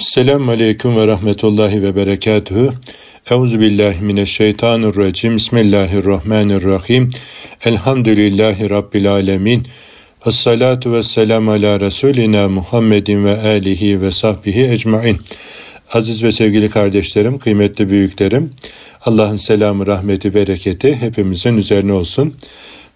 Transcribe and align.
Selamun 0.00 0.48
Aleyküm 0.48 0.96
ve 0.96 1.06
Rahmetullahi 1.06 1.82
ve 1.82 1.96
Berekatuhu. 1.96 2.72
Euzu 3.30 3.60
billahi 3.60 4.04
mineşşeytanirracim. 4.04 5.36
Bismillahirrahmanirrahim. 5.36 7.10
Elhamdülillahi 7.64 8.70
Rabbil 8.70 9.10
alemin. 9.10 9.66
Ve 10.26 10.32
salatu 10.32 10.92
ve 10.92 11.02
selam 11.02 11.48
ala 11.48 11.80
Resulina 11.80 12.48
Muhammedin 12.48 13.24
ve 13.24 13.40
alihi 13.40 14.00
ve 14.00 14.12
sahbihi 14.12 14.64
ecmain. 14.64 15.20
Aziz 15.92 16.24
ve 16.24 16.32
sevgili 16.32 16.70
kardeşlerim, 16.70 17.38
kıymetli 17.38 17.90
büyüklerim, 17.90 18.50
Allah'ın 19.04 19.36
selamı, 19.36 19.86
rahmeti, 19.86 20.34
bereketi 20.34 20.96
hepimizin 20.96 21.56
üzerine 21.56 21.92
olsun. 21.92 22.34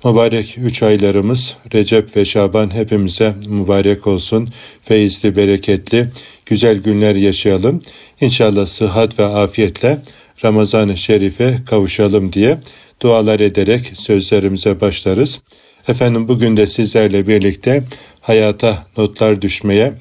Mübarek 0.05 0.59
üç 0.59 0.83
aylarımız 0.83 1.57
Recep 1.75 2.17
ve 2.17 2.25
Şaban 2.25 2.75
hepimize 2.75 3.35
mübarek 3.49 4.07
olsun. 4.07 4.49
Feyizli, 4.83 5.37
bereketli, 5.37 6.11
güzel 6.47 6.79
günler 6.79 7.15
yaşayalım. 7.15 7.81
İnşallah 8.21 8.67
sıhhat 8.67 9.19
ve 9.19 9.25
afiyetle 9.25 10.03
Ramazan-ı 10.45 10.97
Şerif'e 10.97 11.59
kavuşalım 11.67 12.33
diye 12.33 12.59
dualar 13.03 13.41
ederek 13.41 13.93
sözlerimize 13.95 14.81
başlarız. 14.81 15.41
Efendim 15.89 16.29
bugün 16.29 16.57
de 16.57 16.67
sizlerle 16.67 17.27
birlikte 17.27 17.85
hayata 18.21 18.87
notlar 18.99 19.43
düşmeye 19.43 19.95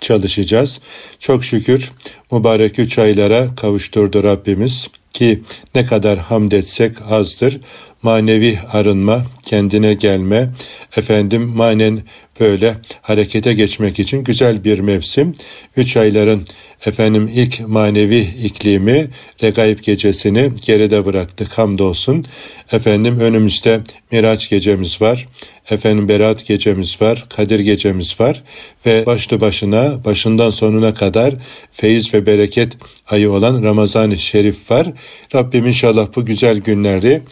çalışacağız. 0.00 0.80
Çok 1.18 1.44
şükür 1.44 1.92
mübarek 2.32 2.78
üç 2.78 2.98
aylara 2.98 3.54
kavuşturdu 3.54 4.22
Rabbimiz 4.22 4.88
ki 5.12 5.42
ne 5.74 5.86
kadar 5.86 6.18
hamd 6.18 6.52
etsek 6.52 6.96
azdır 7.10 7.60
manevi 8.04 8.58
arınma, 8.72 9.24
kendine 9.44 9.94
gelme, 9.94 10.50
efendim 10.96 11.42
manen 11.42 12.02
böyle 12.40 12.76
harekete 13.02 13.54
geçmek 13.54 13.98
için 13.98 14.24
güzel 14.24 14.64
bir 14.64 14.78
mevsim. 14.78 15.32
Üç 15.76 15.96
ayların 15.96 16.44
efendim 16.86 17.30
ilk 17.34 17.68
manevi 17.68 18.20
iklimi 18.20 19.08
Regaib 19.42 19.78
gecesini 19.78 20.52
geride 20.66 21.06
bıraktık 21.06 21.58
hamdolsun. 21.58 22.24
Efendim 22.72 23.20
önümüzde 23.20 23.80
Miraç 24.12 24.50
gecemiz 24.50 25.02
var. 25.02 25.28
Efendim 25.70 26.08
Berat 26.08 26.46
gecemiz 26.46 27.02
var, 27.02 27.26
Kadir 27.36 27.60
gecemiz 27.60 28.20
var 28.20 28.42
ve 28.86 29.06
başlı 29.06 29.40
başına 29.40 30.04
başından 30.04 30.50
sonuna 30.50 30.94
kadar 30.94 31.34
feyiz 31.72 32.14
ve 32.14 32.26
bereket 32.26 32.76
ayı 33.08 33.30
olan 33.30 33.62
Ramazan-ı 33.62 34.16
Şerif 34.16 34.70
var. 34.70 34.92
Rabbim 35.34 35.66
inşallah 35.66 36.08
bu 36.16 36.24
güzel 36.24 36.58
günleri 36.58 37.22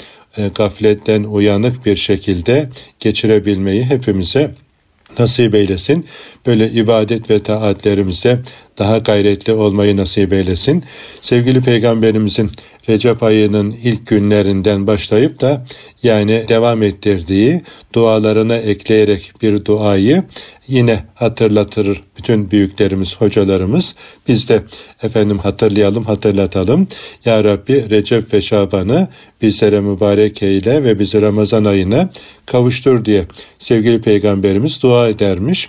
gafletten 0.55 1.23
uyanık 1.23 1.87
bir 1.87 1.97
şekilde 1.97 2.69
geçirebilmeyi 3.01 3.85
hepimize 3.85 4.55
nasip 5.19 5.55
eylesin. 5.55 6.07
Böyle 6.47 6.71
ibadet 6.71 7.31
ve 7.31 7.39
taatlerimize 7.39 8.43
daha 8.79 8.99
gayretli 8.99 9.53
olmayı 9.53 9.97
nasip 9.97 10.33
eylesin. 10.33 10.85
Sevgili 11.21 11.61
Peygamberimizin 11.61 12.51
Recep 12.89 13.23
ayının 13.23 13.75
ilk 13.83 14.07
günlerinden 14.07 14.87
başlayıp 14.87 15.41
da 15.41 15.65
yani 16.03 16.45
devam 16.49 16.83
ettirdiği 16.83 17.63
dualarına 17.93 18.57
ekleyerek 18.57 19.33
bir 19.43 19.65
duayı 19.65 20.23
yine 20.69 21.05
hatırlatır 21.15 22.03
bütün 22.19 22.51
büyüklerimiz, 22.51 23.17
hocalarımız. 23.17 23.95
Biz 24.29 24.49
de 24.49 24.63
efendim 25.03 25.39
hatırlayalım, 25.39 26.05
hatırlatalım. 26.05 26.87
Ya 27.25 27.45
Rabbi 27.45 27.91
Recep 27.91 28.35
ve 28.35 28.43
Şaban'ı 28.43 29.09
bizlere 29.43 29.81
mübarek 29.81 30.43
eyle 30.43 30.85
ve 30.85 30.99
bizi 30.99 31.23
Ramazan 31.23 31.65
ayına 31.65 32.11
kavuştur 32.47 33.05
diye 33.05 33.27
sevgili 33.59 34.01
peygamberimiz 34.01 34.83
dua 34.83 35.09
edermiş. 35.09 35.69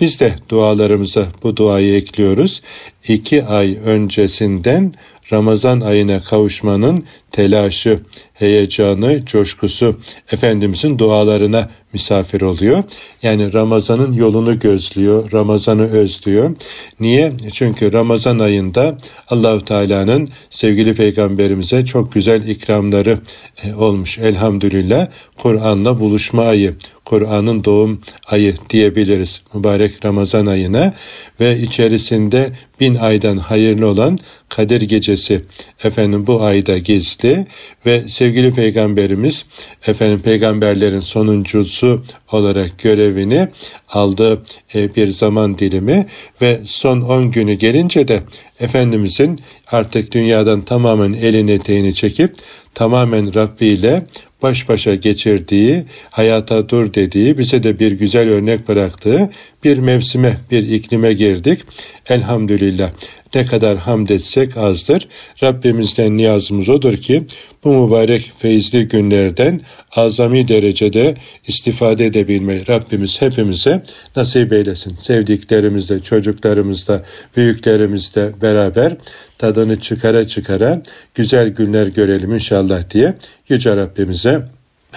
Biz 0.00 0.20
de 0.20 0.34
dualarımıza 0.48 1.26
bu 1.42 1.56
duayı 1.56 1.94
ekliyoruz. 1.96 2.62
İki 3.08 3.44
ay 3.44 3.78
öncesinden 3.84 4.94
Ramazan 5.32 5.80
ayına 5.80 6.22
kavuşmanın 6.22 7.04
telaşı, 7.30 8.00
heyecanı, 8.34 9.24
coşkusu 9.24 10.00
Efendimizin 10.32 10.98
dualarına 10.98 11.70
misafir 11.94 12.40
oluyor. 12.40 12.82
Yani 13.22 13.52
Ramazan'ın 13.52 14.12
yolunu 14.12 14.58
gözlüyor, 14.58 15.32
Ramazan'ı 15.32 15.90
özlüyor. 15.90 16.56
Niye? 17.00 17.32
Çünkü 17.52 17.92
Ramazan 17.92 18.38
ayında 18.38 18.96
Allahu 19.28 19.64
Teala'nın 19.64 20.28
sevgili 20.50 20.94
peygamberimize 20.94 21.84
çok 21.84 22.12
güzel 22.12 22.48
ikramları 22.48 23.18
e, 23.64 23.74
olmuş. 23.74 24.18
Elhamdülillah 24.18 25.06
Kur'an'la 25.36 26.00
buluşma 26.00 26.42
ayı, 26.42 26.74
Kur'an'ın 27.04 27.64
doğum 27.64 28.00
ayı 28.26 28.54
diyebiliriz 28.70 29.42
mübarek 29.54 30.04
Ramazan 30.04 30.46
ayına 30.46 30.94
ve 31.40 31.58
içerisinde 31.58 32.52
bin 32.80 32.94
aydan 32.94 33.36
hayırlı 33.36 33.86
olan 33.86 34.18
Kadir 34.48 34.80
Gecesi 34.80 35.44
efendim 35.84 36.26
bu 36.26 36.42
ayda 36.42 36.78
gizli 36.78 37.46
ve 37.86 38.08
sevgili 38.08 38.54
peygamberimiz 38.54 39.46
efendim 39.86 40.20
peygamberlerin 40.22 41.00
sonuncusu 41.00 41.83
olarak 42.32 42.78
görevini 42.78 43.48
aldığı 43.88 44.42
e, 44.74 44.94
bir 44.94 45.08
zaman 45.08 45.58
dilimi 45.58 46.06
ve 46.40 46.60
son 46.64 47.00
10 47.00 47.30
günü 47.30 47.52
gelince 47.52 48.08
de 48.08 48.22
Efendimizin 48.60 49.38
artık 49.72 50.12
dünyadan 50.12 50.62
tamamen 50.62 51.12
elini 51.12 51.50
eteğini 51.50 51.94
çekip 51.94 52.34
tamamen 52.74 53.34
Rabbi 53.34 53.66
ile 53.66 54.06
baş 54.42 54.68
başa 54.68 54.94
geçirdiği, 54.94 55.84
hayata 56.10 56.68
dur 56.68 56.94
dediği, 56.94 57.38
bize 57.38 57.62
de 57.62 57.78
bir 57.78 57.92
güzel 57.92 58.28
örnek 58.28 58.68
bıraktığı 58.68 59.30
bir 59.64 59.78
mevsime, 59.78 60.36
bir 60.50 60.68
iklime 60.68 61.12
girdik. 61.12 61.60
Elhamdülillah 62.08 62.90
ne 63.34 63.46
kadar 63.46 63.78
hamd 63.78 64.08
etsek 64.08 64.56
azdır. 64.56 65.08
Rabbimizden 65.42 66.16
niyazımız 66.16 66.68
odur 66.68 66.96
ki 66.96 67.24
bu 67.64 67.86
mübarek 67.86 68.32
feyizli 68.38 68.88
günlerden 68.88 69.60
azami 69.96 70.48
derecede 70.48 71.14
istifade 71.46 72.06
edebilmeyi 72.06 72.68
Rabbimiz 72.68 73.22
hepimize 73.22 73.82
nasip 74.16 74.52
eylesin. 74.52 74.96
Sevdiklerimizle, 74.96 76.00
çocuklarımızla, 76.00 77.04
büyüklerimizle 77.36 78.32
beraber 78.42 78.96
tadını 79.38 79.80
çıkara 79.80 80.26
çıkara 80.26 80.82
güzel 81.14 81.48
günler 81.48 81.86
görelim 81.86 82.34
inşallah 82.34 82.90
diye 82.90 83.14
Yüce 83.48 83.76
Rabbimize 83.76 84.42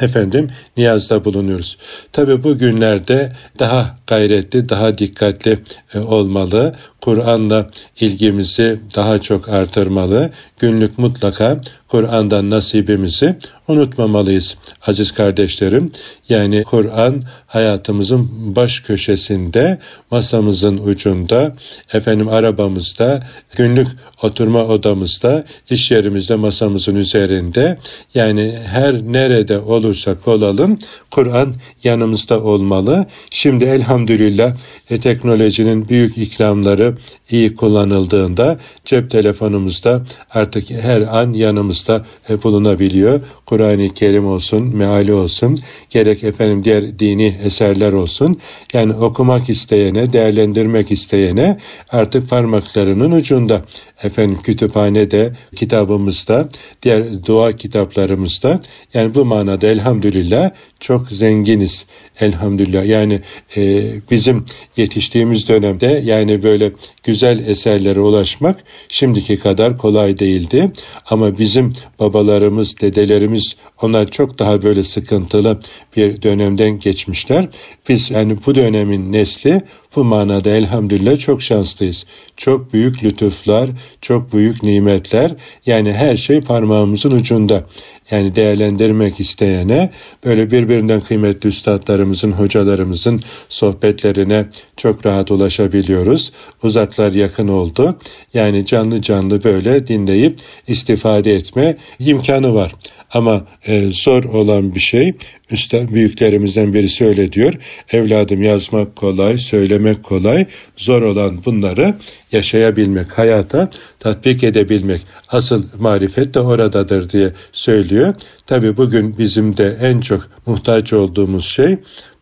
efendim 0.02 0.48
niyazda 0.78 1.26
bulunuyoruz. 1.26 1.78
Tabi 2.12 2.44
bu 2.44 2.58
günlerde 2.58 3.32
daha 3.60 3.98
gayretli, 4.08 4.70
daha 4.70 4.98
dikkatli 4.98 5.60
e, 5.94 6.00
olmalı. 6.00 6.76
Kur'an'la 7.02 7.70
ilgimizi 8.00 8.80
daha 8.96 9.22
çok 9.22 9.50
artırmalı. 9.50 10.32
Günlük 10.60 10.98
mutlaka 10.98 11.62
Kur'an'dan 11.88 12.50
nasibimizi 12.50 13.36
unutmamalıyız 13.68 14.58
aziz 14.88 15.12
kardeşlerim. 15.12 15.92
Yani 16.30 16.64
Kur'an 16.64 17.24
hayatımızın 17.48 18.56
baş 18.56 18.80
köşesinde, 18.80 19.80
masamızın 20.12 20.78
ucunda, 20.78 21.56
efendim 21.94 22.28
arabamızda, 22.30 23.28
günlük 23.56 23.88
oturma 24.22 24.66
odamızda, 24.66 25.46
iş 25.70 25.92
yerimizde, 25.92 26.36
masamızın 26.36 26.96
üzerinde. 26.96 27.78
Yani 28.14 28.60
her 28.66 28.94
nerede 28.94 29.60
olursak 29.60 30.28
olalım 30.28 30.78
Kur'an 31.12 31.54
yanımızda 31.84 32.44
olmalı. 32.44 33.06
Şimdi 33.30 33.66
elhamdülillah 33.66 34.56
e, 34.90 35.00
teknolojinin 35.00 35.90
büyük 35.90 36.18
ikramları 36.18 36.87
iyi 37.32 37.56
kullanıldığında 37.56 38.58
cep 38.86 39.12
telefonumuzda 39.12 40.02
artık 40.34 40.70
her 40.70 41.02
an 41.02 41.34
yanımızda 41.34 42.06
bulunabiliyor. 42.44 43.22
Kur'an-ı 43.48 43.90
Kerim 43.90 44.28
olsun, 44.28 44.76
meali 44.76 45.14
olsun, 45.14 45.58
gerek 45.90 46.24
efendim 46.24 46.64
diğer 46.64 47.00
dini 47.00 47.36
eserler 47.44 47.94
olsun. 47.94 48.36
Yani 48.74 48.94
okumak 48.94 49.50
isteyene, 49.50 50.14
değerlendirmek 50.14 50.92
isteyene 50.92 51.58
artık 51.90 52.30
parmaklarının 52.30 53.12
ucunda. 53.12 53.62
Efendim 54.04 54.38
kütüphanede, 54.44 55.34
kitabımızda, 55.56 56.50
diğer 56.84 57.26
dua 57.26 57.52
kitaplarımızda 57.52 58.60
yani 58.94 59.16
bu 59.16 59.26
manada 59.26 59.68
elhamdülillah 59.68 60.52
çok 60.80 61.12
zenginiz 61.12 61.86
elhamdülillah. 62.20 62.86
Yani 62.86 63.22
e, 63.58 63.84
bizim 64.12 64.46
yetiştiğimiz 64.78 65.50
dönemde 65.50 66.02
yani 66.06 66.44
böyle 66.44 66.72
güzel 67.04 67.48
eserlere 67.48 68.00
ulaşmak 68.00 68.64
şimdiki 68.90 69.40
kadar 69.40 69.78
kolay 69.78 70.20
değildi. 70.20 70.72
Ama 71.06 71.40
bizim 71.40 71.74
babalarımız, 72.00 72.82
dedelerimiz 72.82 73.37
onlar 73.82 74.12
çok 74.12 74.40
daha 74.40 74.64
böyle 74.64 74.84
sıkıntılı 74.84 75.60
bir 75.96 76.22
dönemden 76.22 76.80
geçmişler. 76.80 77.50
Biz 77.90 78.12
yani 78.12 78.38
bu 78.46 78.56
dönemin 78.56 79.14
nesli 79.14 79.62
Bu 79.98 80.04
manada 80.04 80.50
elhamdülillah 80.50 81.20
çok 81.20 81.42
şanslıyız. 81.42 82.06
Çok 82.38 82.74
büyük 82.74 83.04
lütuflar, 83.04 83.70
çok 84.02 84.34
büyük 84.34 84.64
nimetler 84.64 85.36
yani 85.66 85.94
her 85.94 86.18
şey 86.18 86.42
parmağımızın 86.42 87.12
ucunda. 87.12 87.64
Yani 88.12 88.36
değerlendirmek 88.36 89.20
isteyene 89.20 89.90
böyle 90.26 90.52
birbirinden 90.52 91.02
kıymetli 91.02 91.50
üstadlarımızın, 91.50 92.32
hocalarımızın 92.32 93.22
sohbetlerine 93.50 94.46
çok 94.78 95.06
rahat 95.06 95.32
ulaşabiliyoruz. 95.32 96.32
Uzaklar 96.64 97.12
yakın 97.12 97.48
oldu. 97.48 97.98
Yani 98.34 98.66
canlı 98.66 99.02
canlı 99.02 99.44
böyle 99.44 99.88
dinleyip 99.88 100.40
istifade 100.68 101.36
etme 101.36 101.78
imkanı 102.00 102.54
var. 102.54 102.76
Ama 103.14 103.48
e, 103.68 103.90
zor 103.90 104.24
olan 104.24 104.76
bir 104.76 104.80
şey, 104.80 105.14
üstad 105.52 105.94
büyüklerimizden 105.94 106.74
birisi 106.74 107.06
öyle 107.06 107.32
diyor. 107.32 107.54
Evladım 107.92 108.42
yazmak 108.42 108.96
kolay, 108.96 109.38
söylemek 109.38 109.87
kolay, 109.94 110.46
zor 110.78 111.02
olan 111.02 111.46
bunları 111.46 111.96
yaşayabilmek, 112.32 113.18
hayata 113.18 113.70
tatbik 114.00 114.44
edebilmek. 114.44 115.02
Asıl 115.30 115.64
marifet 115.80 116.34
de 116.34 116.40
oradadır 116.40 117.10
diye 117.10 117.34
söylüyor. 117.52 118.14
Tabi 118.46 118.78
bugün 118.78 119.18
bizim 119.18 119.58
de 119.58 119.78
en 119.82 120.00
çok 120.02 120.30
muhtaç 120.46 120.94
olduğumuz 120.94 121.46
şey 121.46 121.78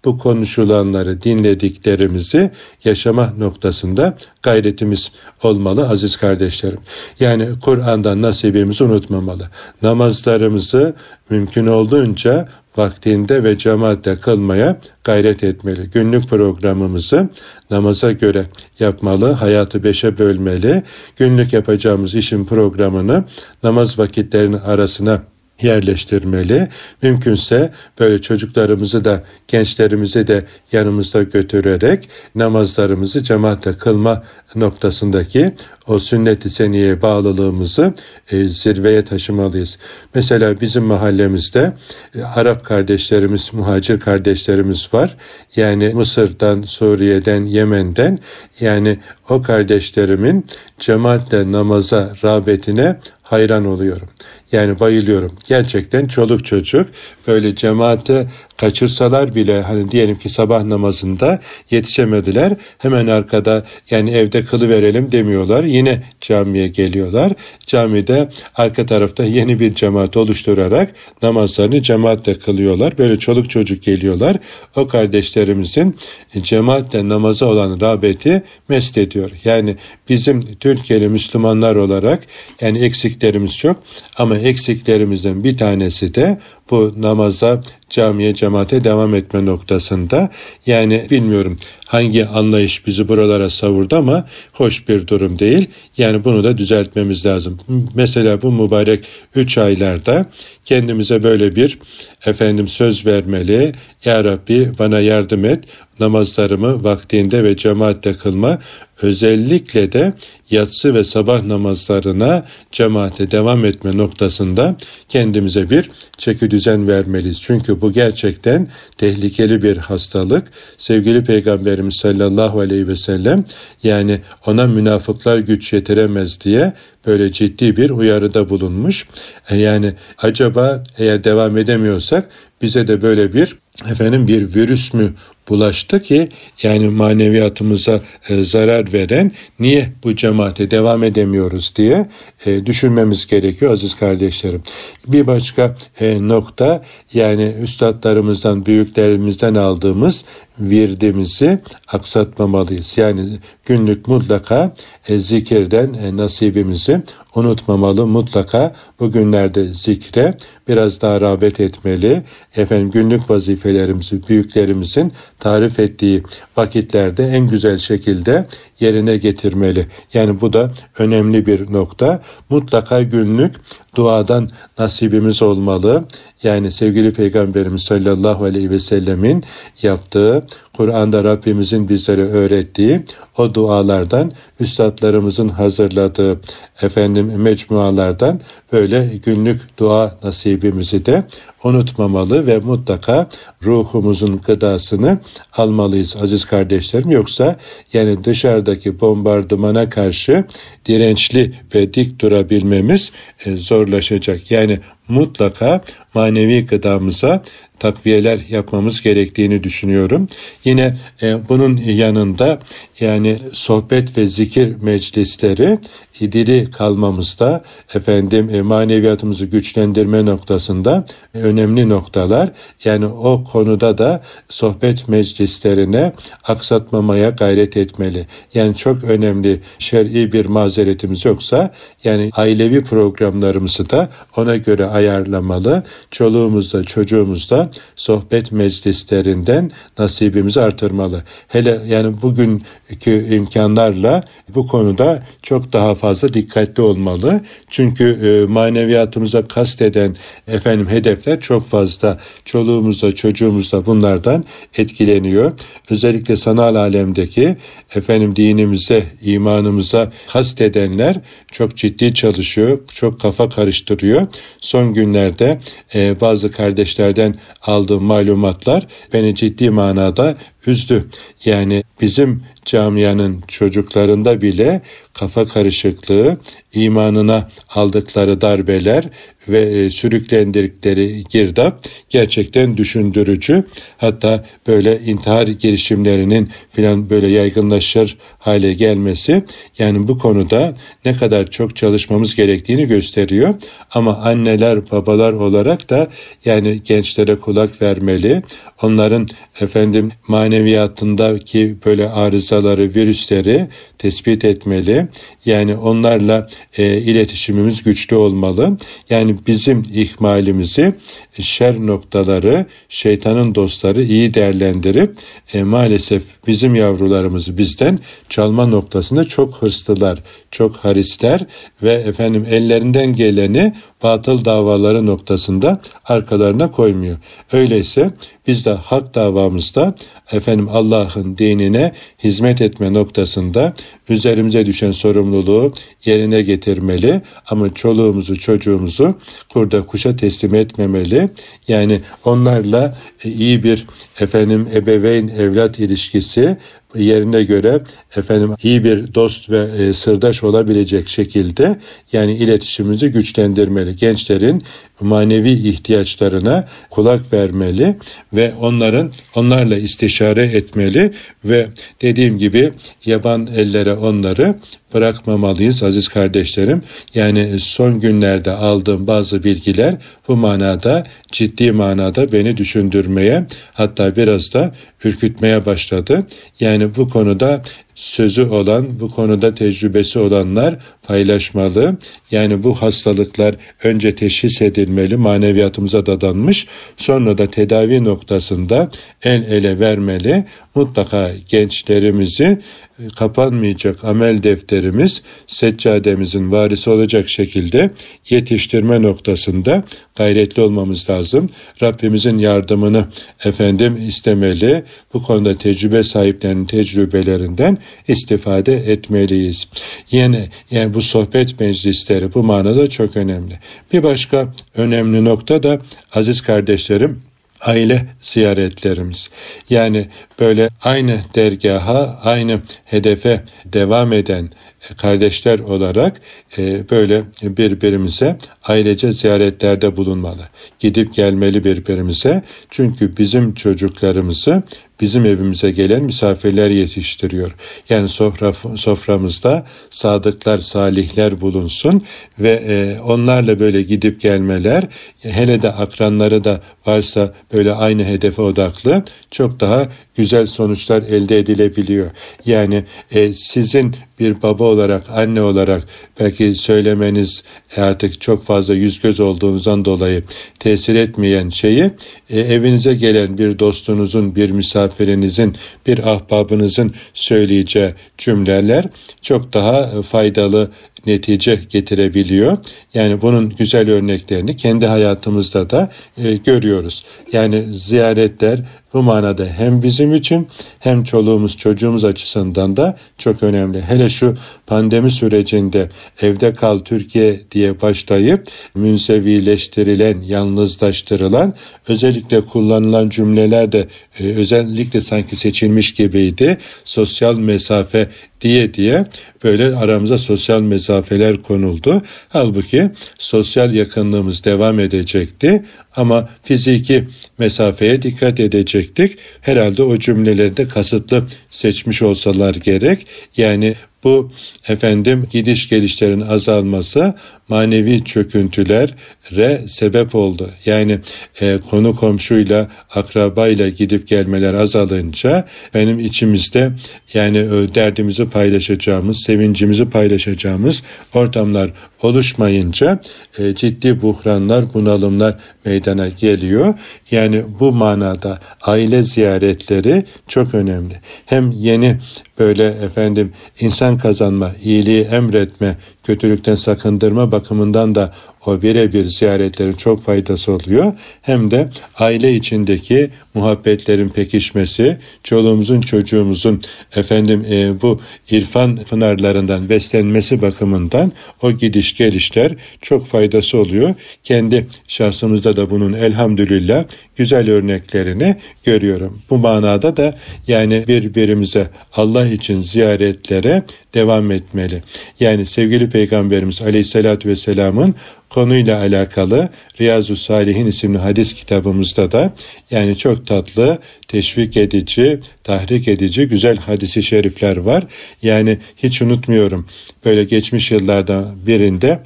bu 0.06 0.18
konuşulanları 0.18 1.22
dinlediklerimizi 1.22 2.52
yaşama 2.84 3.34
noktasında 3.38 4.18
gayretimiz 4.44 5.12
olmalı 5.44 5.90
aziz 5.90 6.16
kardeşlerim. 6.16 6.80
Yani 7.19 7.48
Kur'an'dan 7.62 8.22
nasibimizi 8.22 8.84
unutmamalı. 8.84 9.48
Namazlarımızı 9.81 10.94
mümkün 11.30 11.68
olduğunca 11.68 12.48
vaktinde 12.78 13.44
ve 13.44 13.57
cemaatle 13.57 14.19
kılmaya 14.19 14.78
gayret 15.04 15.44
etmeli. 15.44 15.90
Günlük 15.90 16.30
programımızı 16.30 17.30
namaza 17.72 18.12
göre 18.12 18.46
yapmalı, 18.80 19.31
hayatı 19.31 19.84
beşe 19.84 20.18
bölmeli. 20.18 20.84
Günlük 21.16 21.54
yapacağımız 21.54 22.16
işin 22.16 22.46
programını 22.46 23.24
namaz 23.63 24.00
vakitlerinin 24.00 24.60
arasına 24.60 25.22
yerleştirmeli. 25.62 26.68
Mümkünse 27.02 27.72
böyle 28.00 28.22
çocuklarımızı 28.22 29.06
da 29.06 29.24
gençlerimizi 29.48 30.28
de 30.28 30.46
yanımızda 30.72 31.24
götürerek 31.24 32.10
namazlarımızı 32.36 33.24
cemaatle 33.24 33.78
kılma 33.78 34.24
noktasındaki 34.56 35.54
o 35.88 36.00
sünnet-i 36.00 36.50
seniyeye 36.50 37.02
bağlılığımızı 37.02 37.94
e, 38.31 38.48
zirveye 38.48 39.04
taşımalıyız. 39.04 39.78
Mesela 40.16 40.62
bizim 40.62 40.84
mahallemizde 40.84 41.74
e, 42.16 42.24
Arap 42.24 42.66
kardeşlerimiz, 42.66 43.54
muhacir 43.54 44.00
kardeşlerimiz 44.00 44.90
var. 44.94 45.18
Yani 45.56 45.90
Mısır'dan, 45.90 46.62
Suriye'den, 46.62 47.46
Yemen'den 47.46 48.19
yani 48.60 49.00
o 49.30 49.42
kardeşlerimin 49.42 50.46
cemaatle 50.80 51.51
namaza 51.51 52.13
rağbetine 52.24 53.00
hayran 53.24 53.66
oluyorum. 53.66 54.10
Yani 54.51 54.80
bayılıyorum. 54.80 55.31
Gerçekten 55.47 56.06
çoluk 56.07 56.45
çocuk 56.45 56.88
böyle 57.27 57.56
cemaate 57.56 58.27
kaçırsalar 58.57 59.36
bile 59.36 59.62
hani 59.62 59.92
diyelim 59.92 60.15
ki 60.15 60.30
sabah 60.30 60.63
namazında 60.63 61.39
yetişemediler. 61.71 62.53
Hemen 62.77 63.07
arkada 63.07 63.65
yani 63.92 64.12
evde 64.12 64.45
kılı 64.45 64.69
verelim 64.69 65.12
demiyorlar. 65.12 65.63
Yine 65.63 66.03
camiye 66.21 66.68
geliyorlar. 66.68 67.33
Camide 67.65 68.30
arka 68.56 68.86
tarafta 68.86 69.24
yeni 69.24 69.59
bir 69.59 69.74
cemaat 69.74 70.18
oluşturarak 70.18 70.94
namazlarını 71.21 71.81
cemaatle 71.81 72.39
kılıyorlar. 72.39 72.98
Böyle 72.98 73.19
çoluk 73.19 73.50
çocuk 73.50 73.83
geliyorlar. 73.83 74.38
O 74.75 74.88
kardeşlerimizin 74.88 75.98
cemaatle 76.41 77.09
namaza 77.09 77.45
olan 77.45 77.81
rağbeti 77.81 78.44
mest 78.69 78.98
ediyor. 78.98 79.31
Yani 79.44 79.75
bizim 80.09 80.41
Türkiye'li 80.41 81.09
Müslümanlar 81.09 81.75
olarak 81.75 82.24
yani 82.62 82.80
eksiklerimiz 82.80 83.57
çok 83.57 83.77
ama 84.18 84.35
eksiklerimizden 84.40 85.44
bir 85.44 85.58
tanesi 85.58 86.16
de 86.16 86.38
bu 86.71 86.94
namaza, 86.97 87.62
camiye, 87.89 88.33
cemaate 88.33 88.83
devam 88.83 89.15
etme 89.15 89.45
noktasında. 89.45 90.29
Yani 90.65 91.07
bilmiyorum 91.12 91.57
hangi 91.85 92.25
anlayış 92.25 92.88
bizi 92.88 93.07
buralara 93.07 93.50
savurdu 93.50 93.95
ama 93.95 94.25
hoş 94.53 94.89
bir 94.89 95.07
durum 95.07 95.39
değil. 95.39 95.67
Yani 95.97 96.23
bunu 96.23 96.44
da 96.44 96.57
düzeltmemiz 96.57 97.25
lazım. 97.25 97.59
Mesela 97.95 98.41
bu 98.41 98.51
mübarek 98.51 99.06
üç 99.35 99.57
aylarda 99.57 100.25
kendimize 100.65 101.23
böyle 101.23 101.56
bir 101.56 101.79
efendim 102.25 102.67
söz 102.67 103.06
vermeli. 103.06 103.73
Ya 104.06 104.23
Rabbi 104.23 104.71
bana 104.79 105.00
yardım 105.00 105.45
et 105.45 105.63
namazlarımı 106.00 106.83
vaktinde 106.83 107.44
ve 107.44 107.57
cemaatle 107.57 108.13
kılma 108.13 108.59
özellikle 109.01 109.91
de 109.91 110.13
yatsı 110.51 110.94
ve 110.94 111.03
sabah 111.03 111.44
namazlarına 111.44 112.45
cemaate 112.71 113.31
devam 113.31 113.65
etme 113.65 113.97
noktasında 113.97 114.75
kendimize 115.09 115.69
bir 115.69 115.91
çeki 116.17 116.51
düzen 116.56 116.88
vermeliyiz. 116.88 117.42
Çünkü 117.42 117.81
bu 117.81 117.92
gerçekten 117.92 118.68
tehlikeli 118.98 119.63
bir 119.63 119.78
hastalık. 119.78 120.48
Sevgili 120.78 121.24
Peygamberimiz 121.24 121.96
sallallahu 121.96 122.60
aleyhi 122.60 122.88
ve 122.88 122.96
sellem 122.96 123.46
yani 123.84 124.22
ona 124.46 124.68
münafıklar 124.68 125.40
güç 125.40 125.74
yetiremez 125.74 126.42
diye 126.42 126.74
böyle 127.07 127.31
ciddi 127.31 127.78
bir 127.78 127.90
uyarıda 127.90 128.50
bulunmuş. 128.50 129.07
E, 129.50 129.57
yani 129.57 129.94
acaba 130.18 130.84
eğer 130.98 131.24
devam 131.24 131.57
edemiyorsak 131.57 132.30
bize 132.62 132.88
de 132.88 133.01
böyle 133.01 133.34
bir 133.34 133.58
efendim 133.92 134.27
bir 134.27 134.56
virüs 134.56 134.94
mü 134.94 135.13
bulaştı 135.50 136.01
ki 136.01 136.30
yani 136.63 136.89
maneviyatımıza 136.89 138.01
e, 138.30 138.44
zarar 138.44 138.94
veren 138.94 139.31
niye 139.60 139.94
bu 140.04 140.16
cemaate 140.16 140.72
devam 140.72 141.04
edemiyoruz 141.04 141.74
diye 141.75 142.10
e, 142.45 142.66
düşünmemiz 142.66 143.27
gerekiyor 143.27 143.72
aziz 143.72 143.95
kardeşlerim. 143.95 144.63
Bir 145.07 145.27
başka 145.27 145.75
e, 146.00 146.27
nokta 146.27 146.83
yani 147.13 147.54
üstadlarımızdan 147.62 148.66
büyüklerimizden 148.66 149.56
aldığımız 149.56 150.25
virdimizi 150.60 151.60
aksatmamalıyız. 151.88 152.98
Yani 152.98 153.30
günlük 153.66 154.07
mutlaka 154.07 154.74
e, 155.07 155.19
zikirden 155.19 155.94
e, 155.94 156.18
nasibimizi 156.18 157.02
unutmamalı. 157.36 158.07
Mutlaka 158.07 158.75
bugünlerde 159.00 159.63
zikre 159.63 160.38
biraz 160.68 161.02
daha 161.02 161.22
rağbet 161.22 161.60
etmeli. 161.60 162.24
Efendim 162.56 162.92
günlük 162.92 163.30
vazifelerimizi 163.30 164.28
büyüklerimizin 164.28 165.13
tarif 165.40 165.80
ettiği 165.80 166.24
vakitlerde 166.58 167.25
en 167.28 167.48
güzel 167.48 167.78
şekilde 167.78 168.46
yerine 168.80 169.18
getirmeli. 169.18 169.88
Yani 170.13 170.42
bu 170.42 170.54
da 170.54 170.72
önemli 170.98 171.45
bir 171.45 171.74
nokta. 171.74 172.22
Mutlaka 172.50 173.01
günlük 173.01 173.56
duadan 173.95 174.50
nasibimiz 174.80 175.42
olmalı. 175.42 176.06
Yani 176.44 176.72
sevgili 176.72 177.13
Peygamberimiz 177.13 177.81
sallallahu 177.81 178.44
aleyhi 178.44 178.69
ve 178.69 178.80
sellemin 178.80 179.44
yaptığı, 179.81 180.45
Kur'an'da 180.77 181.24
Rabbimizin 181.24 181.89
bizlere 181.89 182.22
öğrettiği 182.22 183.01
o 183.38 183.54
dualardan, 183.54 184.31
üstadlarımızın 184.60 185.50
hazırladığı 185.50 186.42
efendim 186.81 187.32
mecmualardan 187.38 188.39
böyle 188.72 189.10
günlük 189.25 189.79
dua 189.79 190.17
nasibimizi 190.24 191.05
de 191.05 191.24
unutmamalı 191.63 192.48
ve 192.48 192.60
mutlaka 192.60 193.29
ruhumuzun 193.63 194.41
gıdasını 194.41 195.20
almalıyız 195.53 196.15
aziz 196.22 196.46
kardeşlerim. 196.46 197.12
Yoksa 197.12 197.55
yani 197.94 198.24
dışarıdaki 198.24 199.01
bombardımana 199.01 199.89
karşı 199.89 200.46
dirençli 200.86 201.53
ve 201.75 201.94
dik 201.94 202.22
durabilmemiz 202.22 203.12
e, 203.46 203.55
zorlaşacak. 203.55 204.51
Yani 204.51 204.79
mutlaka 205.07 205.81
manevi 206.13 206.65
gıdamıza 206.65 207.43
takviyeler 207.79 208.39
yapmamız 208.50 209.01
gerektiğini 209.01 209.63
düşünüyorum. 209.63 210.27
Yine 210.65 210.97
e, 211.21 211.50
bunun 211.50 211.77
yanında 211.77 212.59
yani 213.00 213.38
sohbet 213.53 214.17
ve 214.17 214.27
zikir 214.27 214.75
meclisleri 214.81 215.79
diri 216.19 216.72
kalmamızda 216.72 217.63
efendim 217.93 218.50
e, 218.53 218.62
maneviyatımızı 218.62 219.45
güçlendirme 219.45 220.25
noktasında 220.25 221.05
önemli 221.34 221.89
noktalar. 221.89 222.51
Yani 222.84 223.05
o 223.05 223.43
konuda 223.43 223.98
da 223.98 224.24
sohbet 224.50 225.07
meclislerine 225.07 226.13
aksatmamaya 226.43 227.29
gayret 227.29 227.77
etmeli. 227.77 228.27
Yani 228.53 228.75
çok 228.75 229.03
önemli 229.03 229.62
şer'i 229.79 230.31
bir 230.31 230.45
mazeretimiz 230.45 231.25
yoksa 231.25 231.74
yani 232.03 232.29
ailevi 232.34 232.84
programlarımızı 232.84 233.89
da 233.89 234.10
ona 234.38 234.55
göre 234.55 234.86
ayarlamalı. 234.86 235.84
Çoluğumuzda, 236.12 236.84
çocuğumuzda 236.84 237.69
sohbet 237.95 238.51
meclislerinden 238.51 239.72
nasibimizi 240.00 240.62
artırmalı. 240.62 241.24
Hele 241.48 241.81
yani 241.88 242.22
bugünkü 242.22 243.36
imkanlarla 243.36 244.24
bu 244.55 244.67
konuda 244.67 245.24
çok 245.41 245.74
daha 245.74 245.95
fazla 245.95 246.04
dikkatli 246.13 246.83
olmalı. 246.83 247.41
Çünkü 247.69 248.03
e, 248.03 248.51
maneviyatımıza 248.51 249.47
kasteden 249.47 250.15
efendim 250.47 250.89
hedefler 250.89 251.41
çok 251.41 251.65
fazla. 251.65 252.19
Çoluğumuzda, 252.45 253.15
çocuğumuzda 253.15 253.85
bunlardan 253.85 254.43
etkileniyor. 254.77 255.51
Özellikle 255.89 256.38
sanal 256.38 256.75
alemdeki 256.75 257.57
efendim 257.95 258.35
dinimize, 258.35 259.03
imanımıza 259.21 260.12
kastedenler 260.27 261.19
çok 261.51 261.77
ciddi 261.77 262.13
çalışıyor, 262.13 262.79
çok 262.93 263.21
kafa 263.21 263.50
karıştırıyor. 263.50 264.27
Son 264.62 264.93
günlerde 264.93 265.59
e, 265.95 266.21
bazı 266.21 266.51
kardeşlerden 266.51 267.35
aldığım 267.62 268.03
malumatlar 268.03 268.88
beni 269.13 269.35
ciddi 269.35 269.69
manada 269.69 270.35
üzdü. 270.67 271.05
Yani 271.45 271.83
bizim 272.01 272.43
camianın 272.65 273.43
çocuklarında 273.48 274.41
bile 274.41 274.81
kafa 275.13 275.48
karışıklığı, 275.48 276.38
imanına 276.75 277.50
aldıkları 277.70 278.41
darbeler 278.41 279.03
ve 279.50 279.60
e, 279.60 279.89
sürüklendirdikleri 279.89 281.24
girdap 281.24 281.84
gerçekten 282.10 282.77
düşündürücü. 282.77 283.63
Hatta 283.98 284.46
böyle 284.67 285.00
intihar 285.00 285.48
girişimlerinin 285.48 286.50
filan 286.72 287.10
böyle 287.10 287.27
yaygınlaşır 287.27 288.17
hale 288.39 288.74
gelmesi 288.74 289.44
yani 289.79 290.08
bu 290.08 290.17
konuda 290.17 290.75
ne 291.05 291.15
kadar 291.15 291.51
çok 291.51 291.75
çalışmamız 291.75 292.36
gerektiğini 292.36 292.88
gösteriyor. 292.88 293.55
Ama 293.91 294.17
anneler 294.17 294.91
babalar 294.91 295.34
olarak 295.34 295.89
da 295.89 296.08
yani 296.46 296.84
gençlere 296.84 297.36
kulak 297.39 297.82
vermeli. 297.82 298.44
Onların 298.82 299.27
efendim 299.62 300.12
maneviyatındaki 300.27 301.75
böyle 301.86 302.10
arızaları, 302.10 302.82
virüsleri 302.82 303.67
tespit 303.98 304.46
etmeli. 304.46 305.08
Yani 305.46 305.75
onlarla 305.75 306.48
e, 306.77 306.98
iletişimimiz 306.98 307.84
güçlü 307.84 308.15
olmalı. 308.15 308.77
Yani 309.10 309.36
bizim 309.48 309.84
ihmalimizi 309.93 310.95
şer 311.41 311.79
noktaları, 311.79 312.65
şeytanın 312.89 313.55
dostları 313.55 314.03
iyi 314.03 314.34
değerlendirip 314.34 315.15
e, 315.53 315.63
maalesef 315.63 316.24
bizim 316.48 316.75
yavrularımızı 316.75 317.57
bizden 317.57 318.00
çalma 318.29 318.65
noktasında 318.65 319.24
çok 319.24 319.55
hırslılar, 319.55 320.24
çok 320.51 320.75
harisler 320.75 321.45
ve 321.84 321.93
efendim 321.93 322.45
ellerinden 322.50 323.15
geleni 323.15 323.74
batıl 324.03 324.45
davaları 324.45 325.05
noktasında 325.05 325.81
arkalarına 326.05 326.72
koymuyor. 326.72 327.17
Öyleyse 327.51 328.13
biz 328.48 328.65
de 328.65 328.72
hak 328.72 329.15
davamızda 329.15 329.95
efendim 330.32 330.70
Allah'ın 330.70 331.38
dinine 331.38 331.91
hizmet 332.24 332.62
etme 332.62 332.94
noktasında 332.94 333.74
üzerimize 334.10 334.65
düşen 334.65 334.91
sorumluluğu 334.91 335.74
yerine 336.05 336.41
getirmeli 336.41 337.22
ama 337.50 337.74
çoluğumuzu 337.74 338.39
çocuğumuzu 338.39 339.15
kurda 339.50 339.86
kuşa 339.86 340.15
teslim 340.15 340.55
etmemeli. 340.55 341.29
Yani 341.67 342.01
onlarla 342.25 342.98
iyi 343.24 343.63
bir 343.63 343.88
efendim 344.20 344.67
ebeveyn 344.74 345.27
evlat 345.27 345.79
ilişkisi 345.79 346.58
yerine 346.98 347.44
göre 347.44 347.82
efendim 348.16 348.56
iyi 348.64 348.84
bir 348.84 349.14
dost 349.14 349.50
ve 349.50 349.68
e, 349.84 349.94
sırdaş 349.94 350.44
olabilecek 350.44 351.10
şekilde 351.10 351.80
yani 352.14 352.34
iletişimimizi 352.34 353.12
güçlendirmeli. 353.12 353.96
Gençlerin 353.96 354.64
manevi 355.02 355.52
ihtiyaçlarına 355.52 356.68
kulak 356.90 357.34
vermeli 357.34 357.98
ve 358.34 358.54
onların 358.60 359.12
onlarla 359.36 359.78
istişare 359.78 360.46
etmeli 360.46 361.12
ve 361.46 361.68
dediğim 362.02 362.38
gibi 362.38 362.72
yaban 363.06 363.48
ellere 363.48 363.94
onları 363.94 364.56
bırakmamalıyız 364.96 365.84
aziz 365.84 366.08
kardeşlerim. 366.08 366.82
Yani 367.14 367.60
son 367.60 368.00
günlerde 368.00 368.52
aldığım 368.52 369.08
bazı 369.08 369.44
bilgiler 369.44 369.96
bu 370.28 370.36
manada 370.36 371.04
ciddi 371.32 371.72
manada 371.72 372.32
beni 372.32 372.58
düşündürmeye 372.58 373.48
hatta 373.74 374.16
biraz 374.16 374.54
da 374.54 374.75
ürkütmeye 375.04 375.66
başladı. 375.66 376.28
Yani 376.60 376.96
bu 376.96 377.10
konuda 377.10 377.62
sözü 377.96 378.46
olan, 378.46 379.00
bu 379.00 379.12
konuda 379.12 379.56
tecrübesi 379.56 380.20
olanlar 380.20 380.78
paylaşmalı. 381.04 381.98
Yani 382.32 382.64
bu 382.64 382.82
hastalıklar 382.82 383.56
önce 383.84 384.16
teşhis 384.16 384.62
edilmeli, 384.62 385.18
maneviyatımıza 385.18 386.06
dadanmış, 386.06 386.68
sonra 386.98 387.38
da 387.38 387.48
tedavi 387.48 388.04
noktasında 388.04 388.90
el 389.24 389.44
ele 389.44 389.80
vermeli. 389.80 390.46
Mutlaka 390.75 391.32
gençlerimizi 391.50 392.60
e, 393.00 393.08
kapanmayacak 393.18 394.04
amel 394.04 394.44
defterimiz 394.44 395.22
seccademizin 395.48 396.52
varisi 396.52 396.90
olacak 396.90 397.30
şekilde 397.30 397.90
yetiştirme 398.30 399.02
noktasında 399.02 399.84
gayretli 400.16 400.62
olmamız 400.62 401.10
lazım. 401.10 401.50
Rabbimizin 401.82 402.38
yardımını 402.38 403.06
efendim 403.46 404.08
istemeli. 404.08 404.84
Bu 405.14 405.24
konuda 405.24 405.58
tecrübe 405.58 406.04
sahiplerinin 406.04 406.66
tecrübelerinden 406.66 407.78
istifade 408.08 408.74
etmeliyiz. 408.74 409.68
Yine 410.12 410.50
yani 410.72 410.94
bu 410.94 411.01
sohbet 411.01 411.60
meclisleri 411.60 412.34
bu 412.34 412.44
manada 412.44 412.89
çok 412.89 413.18
önemli. 413.18 413.60
Bir 413.94 414.04
başka 414.04 414.54
önemli 414.75 415.25
nokta 415.25 415.63
da 415.63 415.82
aziz 416.13 416.42
kardeşlerim 416.42 417.22
aile 417.62 418.06
ziyaretlerimiz. 418.22 419.30
Yani 419.70 420.08
böyle 420.39 420.70
aynı 420.82 421.20
dergaha, 421.36 422.20
aynı 422.24 422.60
hedefe 422.86 423.44
devam 423.65 424.13
eden 424.13 424.50
kardeşler 424.98 425.60
olarak 425.60 426.22
e, 426.58 426.89
böyle 426.89 427.24
birbirimize 427.44 428.38
ailece 428.63 429.12
ziyaretlerde 429.12 429.96
bulunmalı. 429.96 430.50
Gidip 430.80 431.13
gelmeli 431.13 431.63
birbirimize. 431.63 432.44
Çünkü 432.70 433.18
bizim 433.18 433.54
çocuklarımızı 433.54 434.63
bizim 435.01 435.25
evimize 435.25 435.72
gelen 435.72 436.04
misafirler 436.04 436.70
yetiştiriyor. 436.70 437.56
Yani 437.89 438.10
sofra, 438.10 438.54
soframızda 438.75 439.65
sadıklar, 439.89 440.60
salihler 440.60 441.42
bulunsun 441.42 442.01
ve 442.39 442.63
e, 442.68 443.00
onlarla 443.01 443.60
böyle 443.60 443.82
gidip 443.82 444.22
gelmeler 444.22 444.84
hele 445.22 445.62
de 445.62 445.72
akranları 445.72 446.44
da 446.44 446.62
varsa 446.86 447.34
böyle 447.54 447.74
aynı 447.74 448.06
hedefe 448.06 448.42
odaklı 448.42 449.04
çok 449.32 449.60
daha 449.60 449.88
güzel 450.15 450.45
sonuçlar 450.45 451.01
elde 451.01 451.39
edilebiliyor. 451.39 452.12
Yani 452.45 452.84
e, 453.12 453.34
sizin 453.34 453.95
bir 454.19 454.41
baba 454.41 454.63
olarak, 454.63 455.10
anne 455.10 455.41
olarak 455.41 455.88
belki 456.19 456.55
söylemeniz 456.55 457.43
artık 457.77 458.22
çok 458.22 458.43
fazla 458.43 458.74
yüz 458.74 459.01
göz 459.01 459.19
olduğunuzdan 459.19 459.86
dolayı 459.86 460.24
tesir 460.60 460.95
etmeyen 460.95 461.50
şeyi 461.50 461.91
e, 462.29 462.39
evinize 462.39 462.95
gelen 462.95 463.38
bir 463.38 463.60
dostunuzun, 463.60 464.36
bir 464.36 464.50
misafirinizin, 464.50 465.53
bir 465.88 466.10
ahbabınızın 466.10 466.93
söyleyeceği 467.13 467.93
cümleler 468.17 468.86
çok 469.22 469.53
daha 469.53 470.01
faydalı 470.01 470.72
netice 471.07 471.60
getirebiliyor. 471.69 472.57
Yani 472.93 473.22
bunun 473.22 473.50
güzel 473.50 473.89
örneklerini 473.89 474.55
kendi 474.55 474.86
hayatımızda 474.86 475.69
da 475.69 475.91
e, 476.17 476.36
görüyoruz. 476.36 477.05
Yani 477.34 477.63
ziyaretler 477.63 478.60
bu 478.94 479.04
manada 479.04 479.46
hem 479.46 479.84
bizim 479.84 480.13
için 480.13 480.48
hem 480.80 481.04
çoluğumuz 481.04 481.58
çocuğumuz 481.58 482.06
açısından 482.06 482.77
da 482.77 482.98
çok 483.18 483.44
önemli. 483.44 483.82
Hele 483.82 484.10
şu 484.10 484.38
pandemi 484.68 485.12
sürecinde 485.12 485.89
evde 486.22 486.54
kal 486.54 486.80
Türkiye 486.80 487.42
diye 487.51 487.82
başlayıp 487.82 488.48
münsevileştirilen, 488.75 490.22
yalnızlaştırılan 490.22 491.54
özellikle 491.88 492.42
kullanılan 492.42 493.10
cümleler 493.10 493.72
de 493.72 493.88
e, 494.20 494.24
özellikle 494.24 495.01
sanki 495.01 495.36
seçilmiş 495.36 495.94
gibiydi. 495.94 496.58
Sosyal 496.86 497.38
mesafe 497.38 498.10
diye 498.42 498.74
diye 498.74 499.06
böyle 499.44 499.75
aramıza 499.75 500.18
sosyal 500.18 500.62
mesafeler 500.62 501.42
konuldu. 501.42 502.01
Halbuki 502.30 502.89
sosyal 503.20 503.74
yakınlığımız 503.74 504.46
devam 504.46 504.80
edecekti 504.80 505.63
ama 505.96 506.30
fiziki 506.44 507.08
mesafeye 507.40 508.02
dikkat 508.02 508.40
edecektik. 508.40 509.18
Herhalde 509.42 509.84
o 509.84 509.98
cümleleri 509.98 510.58
de 510.58 510.68
kasıtlı 510.68 511.25
seçmiş 511.50 512.02
olsalar 512.02 512.56
gerek. 512.56 513.08
Yani 513.38 513.75
bu 514.05 514.31
efendim 514.67 515.27
gidiş 515.31 515.69
gelişlerin 515.69 516.21
azalması 516.21 517.13
manevi 517.47 518.03
çöküntülere 518.03 519.59
sebep 519.67 520.15
oldu. 520.15 520.50
Yani 520.65 521.00
e, 521.41 521.57
konu 521.69 521.95
komşuyla, 521.95 522.67
akrabayla 522.95 523.69
gidip 523.69 524.07
gelmeler 524.07 524.53
azalınca 524.53 525.45
benim 525.74 526.00
içimizde 526.00 526.71
yani 527.13 527.38
e, 527.38 527.75
derdimizi 527.75 528.29
paylaşacağımız, 528.29 529.24
sevincimizi 529.24 529.89
paylaşacağımız 529.89 530.83
ortamlar 531.13 531.71
oluşmayınca 532.01 533.00
e, 533.38 533.55
ciddi 533.55 534.01
buhranlar, 534.01 534.74
bunalımlar 534.74 535.35
meydana 535.65 536.07
geliyor. 536.07 536.74
Yani 537.12 537.43
bu 537.59 537.71
manada 537.71 538.39
aile 538.62 539.03
ziyaretleri 539.03 540.05
çok 540.27 540.53
önemli. 540.53 541.00
Hem 541.25 541.51
yeni 541.51 541.97
böyle 542.39 542.68
efendim 542.68 543.34
insan 543.60 543.98
kazanma, 543.98 544.51
iyiliği 544.63 545.04
emretme, 545.04 545.77
kötülükten 546.04 546.56
sakındırma 546.56 547.32
bakımından 547.32 547.96
da 547.96 548.13
o 548.46 548.62
birebir 548.62 549.06
ziyaretlerin 549.06 549.74
çok 549.74 550.04
faydası 550.04 550.52
oluyor. 550.52 550.94
Hem 551.22 551.52
de 551.52 551.70
aile 551.96 552.36
içindeki 552.36 553.10
muhabbetlerin 553.34 554.10
pekişmesi, 554.10 554.98
çoluğumuzun 555.24 555.82
çocuğumuzun 555.82 556.62
efendim 556.96 557.46
e, 557.50 557.82
bu 557.82 558.00
irfan 558.32 558.75
pınarlarından 558.75 559.70
beslenmesi 559.70 560.42
bakımından 560.42 561.12
o 561.42 561.52
gidiş 561.52 561.98
gelişler 561.98 562.52
çok 562.82 563.08
faydası 563.08 563.58
oluyor. 563.58 563.96
Kendi 564.24 564.68
şahsımızda 564.88 565.56
da 565.56 565.72
bunun 565.72 565.94
elhamdülillah 565.94 566.86
güzel 567.16 567.50
örneklerini 567.50 568.36
görüyorum. 568.64 569.22
Bu 569.30 569.38
manada 569.38 569.98
da 569.98 570.18
yani 570.48 570.84
birbirimize 570.88 571.70
Allah 571.94 572.28
için 572.28 572.62
ziyaretlere 572.62 573.64
devam 573.94 574.32
etmeli. 574.32 574.84
Yani 575.20 575.46
sevgili 575.46 575.90
Peygamberimiz 575.90 576.62
Aleyhisselatü 576.62 577.30
Vesselam'ın 577.30 577.96
konuyla 578.29 578.79
alakalı 578.79 579.50
Riyazu 579.82 580.15
Salihin 580.15 580.65
isimli 580.65 580.98
hadis 580.98 581.34
kitabımızda 581.34 582.12
da 582.12 582.34
yani 582.72 582.98
çok 582.98 583.27
tatlı, 583.27 583.79
teşvik 584.08 584.58
edici, 584.58 585.20
tahrik 585.44 585.88
edici 585.88 586.27
güzel 586.27 586.58
hadisi 586.58 587.03
şerifler 587.03 587.58
var. 587.58 587.84
Yani 588.22 588.58
hiç 588.77 589.01
unutmuyorum 589.01 589.67
böyle 590.05 590.24
geçmiş 590.24 590.72
yıllardan 590.72 591.36
birinde 591.48 592.00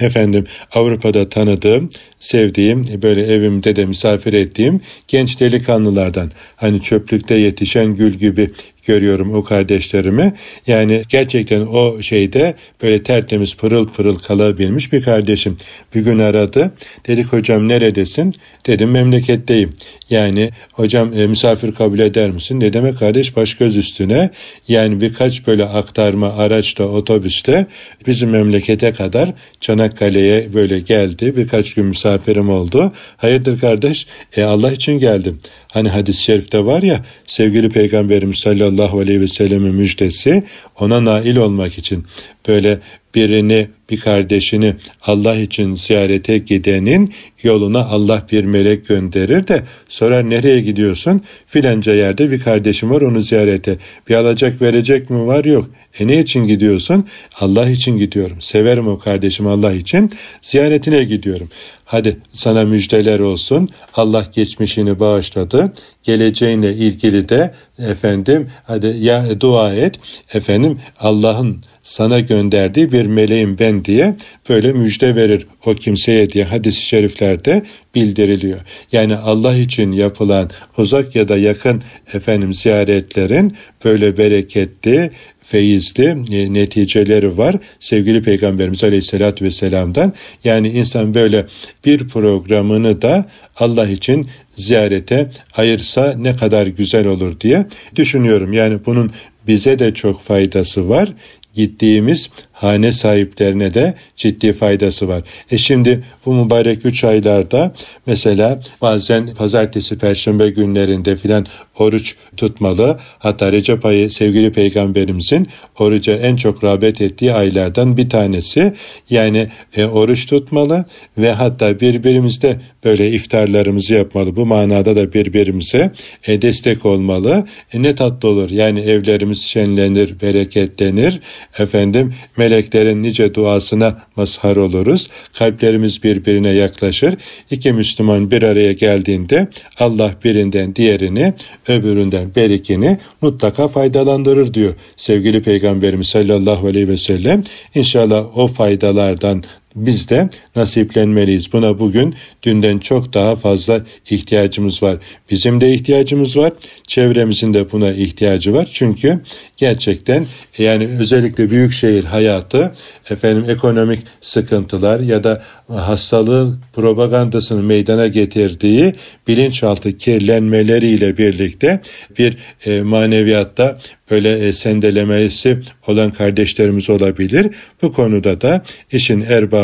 efendim 0.00 0.44
Avrupa'da 0.72 1.28
tanıdığım, 1.28 1.88
sevdiğim, 2.18 3.02
böyle 3.02 3.22
evimde 3.26 3.76
de 3.76 3.86
misafir 3.86 4.32
ettiğim 4.32 4.80
genç 5.08 5.40
delikanlılardan 5.40 6.30
hani 6.56 6.82
çöplükte 6.82 7.34
yetişen 7.34 7.94
gül 7.94 8.12
gibi 8.12 8.50
görüyorum 8.86 9.34
o 9.34 9.44
kardeşlerimi. 9.44 10.32
Yani 10.66 11.02
gerçekten 11.08 11.60
o 11.60 12.02
şeyde 12.02 12.54
böyle 12.82 13.02
tertemiz 13.02 13.56
pırıl 13.56 13.88
pırıl 13.88 14.18
kalabilmiş 14.18 14.92
bir 14.92 15.02
kardeşim. 15.02 15.56
Bir 15.94 16.00
gün 16.00 16.18
aradı. 16.18 16.72
Dedik 17.06 17.26
hocam 17.26 17.68
neredesin? 17.68 18.34
Dedim 18.66 18.90
memleketteyim. 18.90 19.72
Yani 20.10 20.50
hocam 20.72 21.12
e, 21.12 21.26
misafir 21.26 21.72
kabul 21.72 21.98
eder 21.98 22.30
misin? 22.30 22.60
Ne 22.60 22.72
demek 22.72 22.98
kardeş 22.98 23.36
baş 23.36 23.54
göz 23.54 23.76
üstüne. 23.76 24.30
Yani 24.68 25.00
birkaç 25.00 25.46
böyle 25.46 25.64
aktarma 25.64 26.32
araçta 26.32 26.84
otobüste 26.84 27.66
bizim 28.06 28.30
memlekete 28.30 28.92
kadar 28.92 29.32
Çanakkale'ye 29.60 30.54
böyle 30.54 30.80
geldi. 30.80 31.36
Birkaç 31.36 31.74
gün 31.74 31.86
misafirim 31.86 32.50
oldu. 32.50 32.92
Hayırdır 33.16 33.60
kardeş? 33.60 34.06
E 34.36 34.42
Allah 34.42 34.72
için 34.72 34.98
geldim. 34.98 35.40
Hani 35.72 35.88
hadis-i 35.88 36.22
şerifte 36.22 36.64
var 36.64 36.82
ya 36.82 37.04
sevgili 37.26 37.68
peygamberimiz 37.68 38.38
sallallahu 38.38 38.69
aleyhi 38.78 39.20
ve 39.20 39.28
sellem'in 39.28 39.74
müjdesi 39.74 40.42
ona 40.80 41.04
nail 41.04 41.36
olmak 41.36 41.78
için 41.78 42.04
böyle 42.48 42.80
birini 43.14 43.68
bir 43.90 44.00
kardeşini 44.00 44.74
Allah 45.02 45.36
için 45.36 45.74
ziyarete 45.74 46.38
gidenin 46.38 47.14
yoluna 47.42 47.80
Allah 47.80 48.26
bir 48.32 48.44
melek 48.44 48.86
gönderir 48.86 49.46
de 49.46 49.62
sorar 49.88 50.30
nereye 50.30 50.60
gidiyorsun? 50.60 51.22
Filanca 51.46 51.94
yerde 51.94 52.30
bir 52.30 52.40
kardeşim 52.40 52.90
var 52.90 53.00
onu 53.00 53.20
ziyarete. 53.20 53.76
Bir 54.08 54.14
alacak 54.14 54.62
verecek 54.62 55.10
mi 55.10 55.26
var 55.26 55.44
yok. 55.44 55.70
E 55.98 56.06
ne 56.06 56.18
için 56.20 56.46
gidiyorsun? 56.46 57.06
Allah 57.40 57.70
için 57.70 57.98
gidiyorum. 57.98 58.40
Severim 58.40 58.88
o 58.88 58.98
kardeşim 58.98 59.46
Allah 59.46 59.72
için. 59.72 60.10
Ziyaretine 60.42 61.04
gidiyorum. 61.04 61.48
Hadi 61.84 62.16
sana 62.32 62.64
müjdeler 62.64 63.18
olsun. 63.18 63.68
Allah 63.94 64.26
geçmişini 64.32 65.00
bağışladı. 65.00 65.72
Geleceğinle 66.02 66.74
ilgili 66.74 67.28
de 67.28 67.54
efendim 67.78 68.50
hadi 68.64 68.86
ya 68.86 69.40
dua 69.40 69.74
et. 69.74 70.00
Efendim 70.34 70.78
Allah'ın 70.98 71.62
sana 71.82 72.20
gönderdiği 72.20 72.92
bir 72.92 73.06
meleğim 73.06 73.58
ben 73.58 73.84
diye 73.84 74.16
böyle 74.48 74.72
müjde 74.72 75.16
verir 75.16 75.46
o 75.66 75.74
kimseye 75.74 76.30
diye 76.30 76.44
hadis-i 76.44 76.82
şeriflerde 76.82 77.62
bildiriliyor. 77.94 78.60
Yani 78.92 79.16
Allah 79.16 79.56
için 79.56 79.92
yapılan 79.92 80.50
uzak 80.78 81.16
ya 81.16 81.28
da 81.28 81.36
yakın 81.36 81.82
efendim 82.12 82.54
ziyaretlerin 82.54 83.52
böyle 83.84 84.16
bereketli, 84.18 85.10
feyizli 85.50 86.04
e, 86.06 86.54
neticeleri 86.54 87.38
var. 87.38 87.56
Sevgili 87.80 88.22
Peygamberimiz 88.22 88.84
Aleyhisselatü 88.84 89.44
Vesselam'dan. 89.44 90.12
Yani 90.44 90.68
insan 90.68 91.14
böyle 91.14 91.46
bir 91.84 92.08
programını 92.08 93.02
da 93.02 93.24
Allah 93.56 93.88
için 93.88 94.28
ziyarete 94.54 95.30
ayırsa 95.56 96.14
ne 96.18 96.36
kadar 96.36 96.66
güzel 96.66 97.06
olur 97.06 97.40
diye 97.40 97.66
düşünüyorum. 97.96 98.52
Yani 98.52 98.78
bunun 98.86 99.12
bize 99.46 99.78
de 99.78 99.94
çok 99.94 100.22
faydası 100.22 100.88
var 100.88 101.08
gittiğimiz 101.54 102.30
hane 102.60 102.92
sahiplerine 102.92 103.74
de 103.74 103.94
ciddi 104.16 104.52
faydası 104.52 105.08
var. 105.08 105.22
E 105.50 105.58
şimdi 105.58 106.04
bu 106.26 106.34
mübarek 106.34 106.86
üç 106.86 107.04
aylarda 107.04 107.74
mesela 108.06 108.60
bazen 108.82 109.34
pazartesi, 109.34 109.98
perşembe 109.98 110.50
günlerinde 110.50 111.16
filan 111.16 111.46
oruç 111.78 112.14
tutmalı. 112.36 112.98
Hatta 113.18 113.52
Recep 113.52 113.84
ayı 113.84 114.10
sevgili 114.10 114.52
peygamberimizin 114.52 115.46
oruca 115.78 116.16
en 116.16 116.36
çok 116.36 116.64
rağbet 116.64 117.00
ettiği 117.00 117.32
aylardan 117.32 117.96
bir 117.96 118.08
tanesi. 118.08 118.72
Yani 119.10 119.48
e, 119.76 119.84
oruç 119.84 120.26
tutmalı 120.26 120.84
ve 121.18 121.32
hatta 121.32 121.80
birbirimizde 121.80 122.60
böyle 122.84 123.10
iftarlarımızı 123.10 123.94
yapmalı. 123.94 124.36
Bu 124.36 124.46
manada 124.46 124.96
da 124.96 125.12
birbirimize 125.12 125.92
e, 126.26 126.42
destek 126.42 126.86
olmalı. 126.86 127.46
E, 127.72 127.82
ne 127.82 127.94
tatlı 127.94 128.28
olur. 128.28 128.50
Yani 128.50 128.80
evlerimiz 128.80 129.42
şenlenir, 129.42 130.20
bereketlenir. 130.20 131.20
Efendim 131.58 132.14
meleklerin 132.50 133.02
nice 133.02 133.34
duasına 133.34 133.96
mazhar 134.16 134.56
oluruz. 134.56 135.08
Kalplerimiz 135.38 136.02
birbirine 136.02 136.50
yaklaşır. 136.50 137.16
İki 137.50 137.72
Müslüman 137.72 138.30
bir 138.30 138.42
araya 138.42 138.72
geldiğinde 138.72 139.48
Allah 139.78 140.14
birinden 140.24 140.76
diğerini, 140.76 141.34
öbüründen 141.68 142.34
berikini 142.36 142.98
mutlaka 143.20 143.68
faydalandırır 143.68 144.54
diyor 144.54 144.74
sevgili 144.96 145.42
Peygamberimiz 145.42 146.08
sallallahu 146.08 146.66
aleyhi 146.66 146.88
ve 146.88 146.96
sellem. 146.96 147.42
İnşallah 147.74 148.38
o 148.38 148.48
faydalardan 148.48 149.42
biz 149.76 150.08
de 150.08 150.28
nasiplenmeliyiz. 150.56 151.52
Buna 151.52 151.78
bugün 151.78 152.14
dünden 152.42 152.78
çok 152.78 153.14
daha 153.14 153.36
fazla 153.36 153.80
ihtiyacımız 154.10 154.82
var. 154.82 154.96
Bizim 155.30 155.60
de 155.60 155.72
ihtiyacımız 155.74 156.36
var. 156.36 156.52
Çevremizin 156.86 157.54
de 157.54 157.72
buna 157.72 157.92
ihtiyacı 157.92 158.52
var. 158.52 158.68
Çünkü 158.72 159.20
gerçekten 159.56 160.26
yani 160.58 160.86
özellikle 160.86 161.50
büyük 161.50 161.72
şehir 161.72 162.04
hayatı 162.04 162.72
efendim 163.10 163.44
ekonomik 163.48 163.98
sıkıntılar 164.20 165.00
ya 165.00 165.24
da 165.24 165.42
hastalığı 165.68 166.58
propagandasını 166.72 167.62
meydana 167.62 168.06
getirdiği 168.06 168.94
bilinçaltı 169.28 169.98
kirlenmeleriyle 169.98 171.18
birlikte 171.18 171.80
bir 172.18 172.36
e, 172.66 172.82
maneviyatta 172.82 173.78
böyle 174.10 174.38
e, 174.38 174.52
sendelemesi 174.52 175.60
olan 175.86 176.10
kardeşlerimiz 176.10 176.90
olabilir. 176.90 177.46
Bu 177.82 177.92
konuda 177.92 178.40
da 178.40 178.62
işin 178.92 179.20
erbabı 179.20 179.59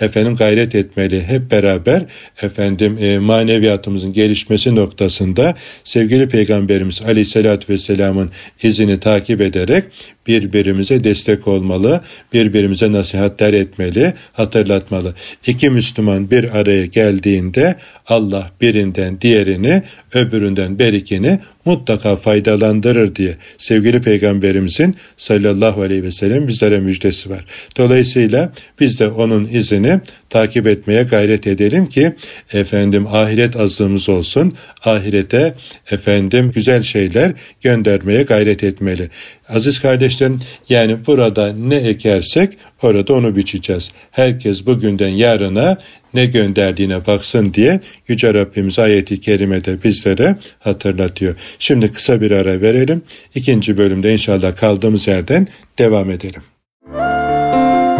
efendim 0.00 0.34
gayret 0.34 0.74
etmeli. 0.74 1.22
Hep 1.22 1.50
beraber 1.50 2.02
efendim 2.42 2.98
e, 3.00 3.18
maneviyatımızın 3.18 4.12
gelişmesi 4.12 4.74
noktasında 4.74 5.54
sevgili 5.84 6.28
Peygamberimiz 6.28 7.02
Aleyhisselatü 7.02 7.72
Vesselam'ın 7.72 8.30
izini 8.62 9.00
takip 9.00 9.40
ederek 9.40 9.84
birbirimize 10.26 11.04
destek 11.04 11.48
olmalı, 11.48 12.00
birbirimize 12.32 12.92
nasihatler 12.92 13.52
etmeli, 13.52 14.12
hatırlatmalı. 14.32 15.14
İki 15.46 15.70
Müslüman 15.70 16.30
bir 16.30 16.58
araya 16.58 16.86
geldiğinde 16.86 17.76
Allah 18.06 18.50
birinden 18.60 19.20
diğerini, 19.20 19.82
öbüründen 20.14 20.78
berikini 20.78 21.38
mutlaka 21.64 22.16
faydalandırır 22.16 23.14
diye 23.14 23.36
sevgili 23.58 24.00
peygamberimizin 24.00 24.94
sallallahu 25.16 25.82
aleyhi 25.82 26.02
ve 26.02 26.12
sellem 26.12 26.48
bizlere 26.48 26.80
müjdesi 26.80 27.30
var. 27.30 27.44
Dolayısıyla 27.76 28.52
biz 28.80 29.00
de 29.00 29.08
onun 29.20 29.44
izini 29.44 30.00
takip 30.30 30.66
etmeye 30.66 31.02
gayret 31.02 31.46
edelim 31.46 31.86
ki 31.86 32.12
efendim 32.52 33.06
ahiret 33.06 33.56
azığımız 33.56 34.08
olsun. 34.08 34.54
Ahirete 34.84 35.54
efendim 35.90 36.50
güzel 36.54 36.82
şeyler 36.82 37.32
göndermeye 37.60 38.22
gayret 38.22 38.64
etmeli. 38.64 39.08
Aziz 39.48 39.78
kardeşlerim 39.78 40.38
yani 40.68 41.06
burada 41.06 41.52
ne 41.52 41.76
ekersek 41.76 42.58
orada 42.82 43.14
onu 43.14 43.36
biçeceğiz. 43.36 43.92
Herkes 44.10 44.66
bugünden 44.66 45.08
yarına 45.08 45.78
ne 46.14 46.26
gönderdiğine 46.26 47.06
baksın 47.06 47.54
diye 47.54 47.80
Yüce 48.08 48.34
Rabbimiz 48.34 48.78
ayeti 48.78 49.20
kerimede 49.20 49.82
bizlere 49.84 50.36
hatırlatıyor. 50.58 51.34
Şimdi 51.58 51.92
kısa 51.92 52.20
bir 52.20 52.30
ara 52.30 52.60
verelim. 52.60 53.02
İkinci 53.34 53.76
bölümde 53.76 54.12
inşallah 54.12 54.56
kaldığımız 54.56 55.08
yerden 55.08 55.48
devam 55.78 56.10
edelim. 56.10 56.42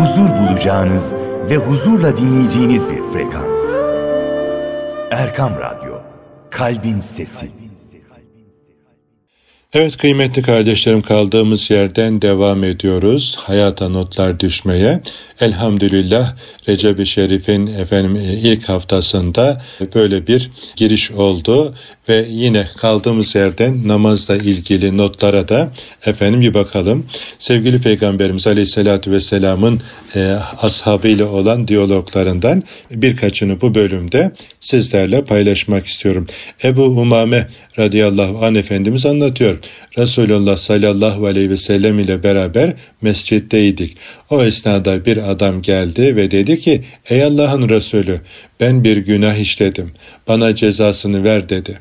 Huzur 0.00 0.28
bulacağınız 0.28 1.14
ve 1.50 1.56
huzurla 1.56 2.16
dinleyeceğiniz 2.16 2.90
bir 2.90 3.02
frekans. 3.12 3.72
Erkam 5.10 5.52
Radyo, 5.60 5.94
Kalbin 6.50 6.98
Sesi. 6.98 7.59
Evet 9.74 9.96
kıymetli 9.96 10.42
kardeşlerim 10.42 11.02
kaldığımız 11.02 11.70
yerden 11.70 12.22
devam 12.22 12.64
ediyoruz. 12.64 13.36
Hayata 13.38 13.88
notlar 13.88 14.40
düşmeye. 14.40 15.02
Elhamdülillah 15.40 16.36
Recep-i 16.68 17.06
Şerif'in 17.06 17.66
efendim 17.66 18.16
e, 18.16 18.32
ilk 18.32 18.68
haftasında 18.68 19.62
böyle 19.94 20.26
bir 20.26 20.50
giriş 20.76 21.10
oldu 21.10 21.74
ve 22.08 22.26
yine 22.28 22.64
kaldığımız 22.76 23.34
yerden 23.34 23.88
namazla 23.88 24.36
ilgili 24.36 24.96
notlara 24.96 25.48
da 25.48 25.72
efendim 26.06 26.40
bir 26.40 26.54
bakalım. 26.54 27.06
Sevgili 27.38 27.80
Peygamberimiz 27.80 28.46
Aleyhisselatü 28.46 29.10
Vesselam'ın 29.10 29.80
e, 30.16 30.36
ashabıyla 30.62 31.26
olan 31.26 31.68
diyaloglarından 31.68 32.62
birkaçını 32.90 33.60
bu 33.60 33.74
bölümde 33.74 34.32
sizlerle 34.60 35.24
paylaşmak 35.24 35.86
istiyorum. 35.86 36.26
Ebu 36.64 36.82
Umame 36.82 37.46
radıyallahu 37.78 38.44
anh 38.44 38.56
Efendimiz 38.56 39.06
anlatıyor. 39.06 39.59
Resulullah 39.98 40.56
sallallahu 40.56 41.26
aleyhi 41.26 41.50
ve 41.50 41.56
sellem 41.56 41.98
ile 41.98 42.22
beraber 42.22 42.74
mescitteydik. 43.02 43.96
O 44.30 44.42
esnada 44.42 45.04
bir 45.04 45.30
adam 45.30 45.62
geldi 45.62 46.16
ve 46.16 46.30
dedi 46.30 46.60
ki 46.60 46.82
ey 47.10 47.24
Allah'ın 47.24 47.68
Resulü 47.68 48.20
ben 48.60 48.84
bir 48.84 48.96
günah 48.96 49.36
işledim 49.36 49.90
bana 50.28 50.54
cezasını 50.54 51.24
ver 51.24 51.48
dedi. 51.48 51.78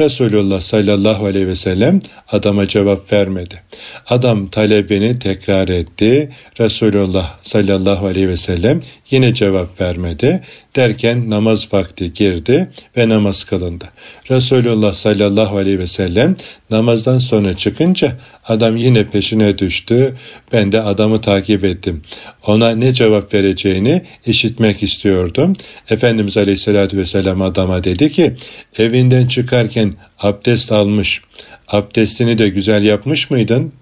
Resulullah 0.00 0.60
sallallahu 0.60 1.26
aleyhi 1.26 1.48
ve 1.48 1.56
sellem 1.56 2.00
adama 2.28 2.68
cevap 2.68 3.12
vermedi. 3.12 3.61
Adam 4.08 4.48
talebini 4.48 5.18
tekrar 5.18 5.68
etti. 5.68 6.30
Resulullah 6.60 7.34
sallallahu 7.42 8.06
aleyhi 8.06 8.28
ve 8.28 8.36
sellem 8.36 8.80
yine 9.10 9.34
cevap 9.34 9.80
vermedi. 9.80 10.40
Derken 10.76 11.30
namaz 11.30 11.68
vakti 11.72 12.12
girdi 12.12 12.70
ve 12.96 13.08
namaz 13.08 13.44
kılındı. 13.44 13.84
Resulullah 14.30 14.92
sallallahu 14.92 15.56
aleyhi 15.56 15.78
ve 15.78 15.86
sellem 15.86 16.36
namazdan 16.70 17.18
sonra 17.18 17.56
çıkınca 17.56 18.18
adam 18.44 18.76
yine 18.76 19.06
peşine 19.06 19.58
düştü. 19.58 20.16
Ben 20.52 20.72
de 20.72 20.80
adamı 20.80 21.20
takip 21.20 21.64
ettim. 21.64 22.02
Ona 22.46 22.70
ne 22.70 22.92
cevap 22.92 23.34
vereceğini 23.34 24.02
işitmek 24.26 24.82
istiyordum. 24.82 25.52
Efendimiz 25.90 26.36
aleyhissalatü 26.36 26.98
vesselam 26.98 27.42
adama 27.42 27.84
dedi 27.84 28.10
ki 28.10 28.34
evinden 28.78 29.26
çıkarken 29.26 29.94
abdest 30.22 30.72
almış, 30.72 31.22
abdestini 31.68 32.38
de 32.38 32.48
güzel 32.48 32.82
yapmış 32.82 33.30
mıydın? 33.30 33.72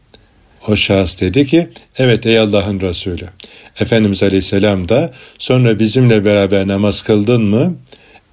O 0.69 0.77
şahıs 0.77 1.21
dedi 1.21 1.47
ki 1.47 1.69
evet 1.99 2.27
ey 2.27 2.39
Allah'ın 2.39 2.81
Resulü. 2.81 3.27
Efendimiz 3.81 4.23
Aleyhisselam 4.23 4.89
da 4.89 5.13
sonra 5.39 5.79
bizimle 5.79 6.25
beraber 6.25 6.69
namaz 6.69 7.03
kıldın 7.03 7.43
mı? 7.43 7.77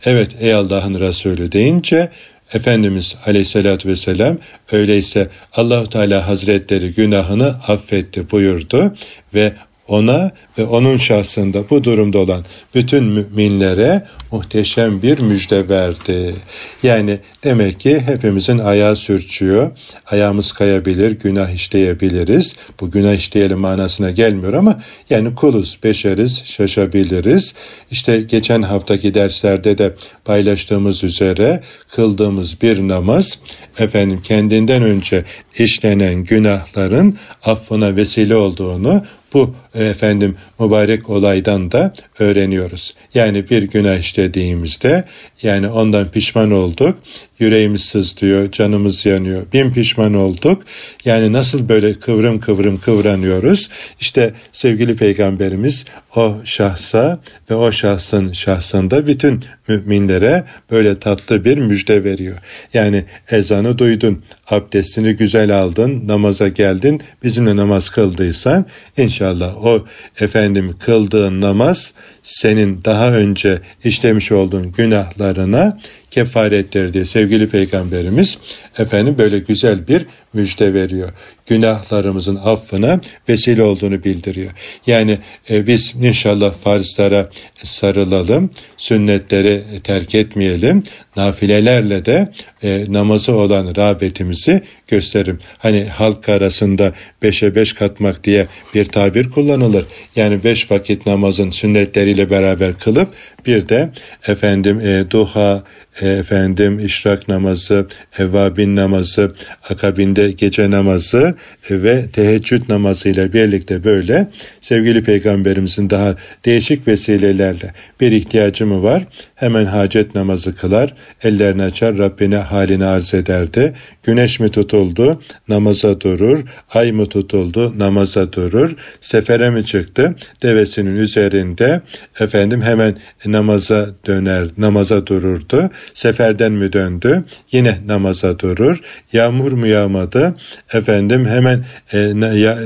Evet 0.05 0.35
ey 0.39 0.53
Allah'ın 0.53 0.99
Resulü 0.99 1.51
deyince 1.51 2.09
Efendimiz 2.53 3.15
Aleyhisselatü 3.25 3.89
Vesselam 3.89 4.37
öyleyse 4.71 5.29
Allahu 5.53 5.89
Teala 5.89 6.27
Hazretleri 6.27 6.93
günahını 6.93 7.47
affetti 7.67 8.31
buyurdu 8.31 8.93
ve 9.33 9.53
ona 9.87 10.31
ve 10.57 10.63
onun 10.65 10.97
şahsında 10.97 11.69
bu 11.69 11.83
durumda 11.83 12.19
olan 12.19 12.43
bütün 12.75 13.03
müminlere 13.03 14.03
muhteşem 14.31 15.01
bir 15.01 15.19
müjde 15.19 15.69
verdi. 15.69 16.35
Yani 16.83 17.19
demek 17.43 17.79
ki 17.79 17.99
hepimizin 17.99 18.57
ayağı 18.57 18.95
sürçüyor, 18.95 19.71
ayağımız 20.05 20.51
kayabilir, 20.51 21.11
günah 21.11 21.49
işleyebiliriz. 21.49 22.55
Bu 22.79 22.91
günah 22.91 23.13
işleyelim 23.13 23.59
manasına 23.59 24.11
gelmiyor 24.11 24.53
ama 24.53 24.79
yani 25.09 25.35
kuluz, 25.35 25.79
beşeriz, 25.83 26.43
şaşabiliriz. 26.45 27.53
İşte 27.91 28.21
geçen 28.21 28.61
haftaki 28.61 29.13
derslerde 29.13 29.77
de 29.77 29.95
paylaştığımız 30.25 31.03
üzere 31.03 31.61
kıldığımız 31.95 32.61
bir 32.61 32.87
namaz 32.87 33.39
efendim 33.79 34.21
kendinden 34.23 34.83
önce 34.83 35.23
işlenen 35.57 36.15
günahların 36.23 37.17
affına 37.43 37.95
vesile 37.95 38.35
olduğunu 38.35 39.03
bu 39.33 39.55
efendim 39.83 40.35
mübarek 40.59 41.09
olaydan 41.09 41.71
da 41.71 41.93
öğreniyoruz. 42.19 42.95
Yani 43.13 43.49
bir 43.49 43.63
günah 43.63 43.97
işlediğimizde 43.97 45.05
yani 45.43 45.67
ondan 45.67 46.11
pişman 46.11 46.51
olduk. 46.51 46.97
Yüreğimiz 47.39 47.81
sızlıyor, 47.81 48.51
canımız 48.51 49.05
yanıyor. 49.05 49.41
Bin 49.53 49.73
pişman 49.73 50.13
olduk. 50.13 50.63
Yani 51.05 51.33
nasıl 51.33 51.69
böyle 51.69 51.93
kıvrım 51.93 52.39
kıvrım 52.39 52.79
kıvranıyoruz? 52.79 53.69
İşte 53.99 54.33
sevgili 54.51 54.95
peygamberimiz 54.95 55.85
o 56.15 56.35
şahsa 56.43 57.19
ve 57.49 57.55
o 57.55 57.71
şahsın 57.71 58.31
şahsında 58.31 59.07
bütün 59.07 59.43
müminlere 59.67 60.43
böyle 60.71 60.99
tatlı 60.99 61.45
bir 61.45 61.57
müjde 61.57 62.03
veriyor. 62.03 62.37
Yani 62.73 63.03
ezanı 63.31 63.77
duydun, 63.77 64.23
abdestini 64.49 65.13
güzel 65.13 65.57
aldın, 65.57 66.07
namaza 66.07 66.47
geldin, 66.47 67.01
bizimle 67.23 67.55
namaz 67.55 67.89
kıldıysan 67.89 68.65
inşallah 68.97 69.65
o 69.67 69.85
efendim 70.19 70.75
kıldığın 70.79 71.41
namaz 71.41 71.93
senin 72.23 72.83
daha 72.85 73.11
önce 73.11 73.61
işlemiş 73.83 74.31
olduğun 74.31 74.71
günahlarına 74.71 75.79
kefarettir 76.11 76.93
diye 76.93 77.05
sevgili 77.05 77.49
peygamberimiz 77.49 78.37
efendim 78.77 79.15
böyle 79.17 79.39
güzel 79.39 79.87
bir 79.87 80.05
müjde 80.33 80.73
veriyor. 80.73 81.09
Günahlarımızın 81.45 82.35
affına 82.35 82.99
vesile 83.29 83.63
olduğunu 83.63 84.03
bildiriyor. 84.03 84.51
Yani 84.87 85.19
e, 85.49 85.67
biz 85.67 85.95
inşallah 86.01 86.53
farzlara 86.53 87.29
sarılalım, 87.63 88.49
sünnetleri 88.77 89.63
terk 89.83 90.15
etmeyelim, 90.15 90.83
nafilelerle 91.15 92.05
de 92.05 92.31
e, 92.63 92.85
namazı 92.87 93.35
olan 93.35 93.75
rağbetimizi 93.75 94.61
gösterim. 94.87 95.39
Hani 95.57 95.85
halk 95.85 96.29
arasında 96.29 96.91
beşe 97.23 97.55
beş 97.55 97.73
katmak 97.73 98.23
diye 98.23 98.47
bir 98.73 98.85
tabir 98.85 99.29
kullanılır. 99.29 99.85
Yani 100.15 100.43
beş 100.43 100.71
vakit 100.71 101.05
namazın 101.05 101.51
sünnetleriyle 101.51 102.29
beraber 102.29 102.73
kılıp 102.73 103.09
bir 103.45 103.69
de 103.69 103.89
efendim 104.27 104.79
e, 104.79 105.11
duha, 105.11 105.63
efendim 106.01 106.85
işrak 106.85 107.27
namazı, 107.27 107.87
evvabin 108.17 108.75
namazı, 108.75 109.31
akabinde 109.69 110.31
gece 110.31 110.71
namazı 110.71 111.35
e, 111.69 111.83
ve 111.83 112.07
teheccüd 112.07 112.69
namazı 112.69 113.09
ile 113.09 113.33
birlikte 113.33 113.83
böyle 113.83 114.27
sevgili 114.61 115.03
peygamberimizin 115.03 115.89
daha 115.89 116.15
değişik 116.45 116.87
vesilelerle 116.87 117.73
bir 118.01 118.11
ihtiyacı 118.11 118.65
mı 118.65 118.83
var? 118.83 119.03
Hemen 119.35 119.65
hacet 119.65 120.15
namazı 120.15 120.55
kılar, 120.55 120.93
ellerini 121.23 121.63
açar, 121.63 121.97
Rabbine 121.97 122.37
halini 122.37 122.85
arz 122.85 123.13
ederdi. 123.13 123.73
Güneş 124.03 124.39
mi 124.39 124.49
tutuldu? 124.49 125.21
Namaza 125.47 126.01
durur. 126.01 126.43
Ay 126.73 126.91
mı 126.91 127.05
tutuldu? 127.05 127.79
Namaza 127.79 128.33
durur. 128.33 128.75
Sefere 129.01 129.49
mi 129.49 129.65
çıktı? 129.65 130.15
Devesinin 130.43 130.95
üzerinde 130.95 131.81
efendim 132.19 132.61
hemen 132.61 132.97
namaza 133.25 133.89
döner, 134.07 134.47
namaza 134.57 135.07
dururdu. 135.07 135.69
Seferden 135.93 136.51
mi 136.51 136.73
döndü? 136.73 137.23
Yine 137.51 137.77
namaza 137.87 138.39
durur. 138.39 138.81
Yağmur 139.13 139.51
mu 139.51 139.67
yağmadı? 139.67 140.35
Efendim 140.73 141.25
hemen 141.25 141.65
e, 141.93 142.11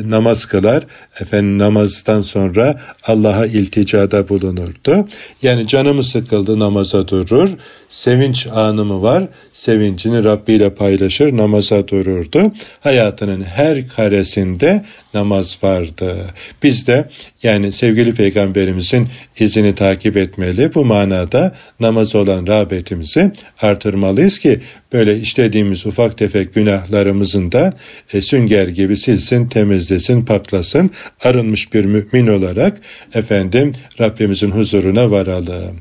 namaz 0.10 0.46
kılar. 0.46 0.84
Efendim 1.20 1.60
namazdan 1.60 2.22
sonra 2.22 2.80
Allah'a 3.04 3.46
ilticada 3.46 4.30
bulunurdu. 4.30 5.08
Yani 5.42 5.68
canımı 5.68 6.04
sıkıldı 6.04 6.60
namaza 6.60 7.08
durur. 7.08 7.50
Sevinç 7.90 8.48
anı 8.48 8.86
mı 8.86 9.02
var? 9.02 9.24
Sevincini 9.54 10.24
Rabbi 10.24 10.54
ile 10.54 10.74
paylaşır, 10.76 11.38
namaza 11.38 11.88
dururdu. 11.88 12.52
Hayatının 12.80 13.42
her 13.42 13.88
karesinde 13.88 14.86
namaz 15.14 15.58
vardı. 15.64 16.16
Biz 16.64 16.88
de 16.88 17.10
yani 17.44 17.72
sevgili 17.72 18.14
peygamberimizin 18.14 19.08
izini 19.40 19.76
takip 19.76 20.18
etmeli. 20.18 20.74
Bu 20.74 20.86
manada 20.86 21.56
namaz 21.80 22.16
olan 22.16 22.48
rağbetimizi 22.48 23.32
artırmalıyız 23.62 24.40
ki 24.40 24.60
böyle 24.94 25.20
işlediğimiz 25.20 25.86
ufak 25.86 26.18
tefek 26.18 26.54
günahlarımızın 26.54 27.52
da 27.52 27.74
e, 28.14 28.22
sünger 28.22 28.68
gibi 28.68 28.98
silsin, 28.98 29.48
temizlesin, 29.48 30.26
paklasın. 30.26 30.92
Arınmış 31.24 31.74
bir 31.74 31.86
mümin 31.86 32.28
olarak 32.28 32.82
efendim 33.14 33.72
Rabbimizin 34.00 34.52
huzuruna 34.52 35.12
varalım. 35.12 35.80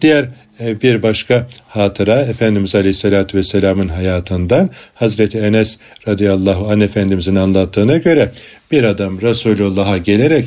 Diğer 0.00 0.28
bir 0.60 1.02
başka 1.02 1.46
hatıra 1.68 2.20
Efendimiz 2.20 2.74
Aleyhisselatü 2.74 3.38
Vesselam'ın 3.38 3.88
hayatından 3.88 4.70
Hazreti 4.94 5.38
Enes 5.38 5.78
radıyallahu 6.08 6.70
anh 6.70 6.82
Efendimizin 6.82 7.36
anlattığına 7.36 7.96
göre 7.96 8.30
bir 8.70 8.84
adam 8.84 9.20
Resulullah'a 9.20 9.98
gelerek 9.98 10.44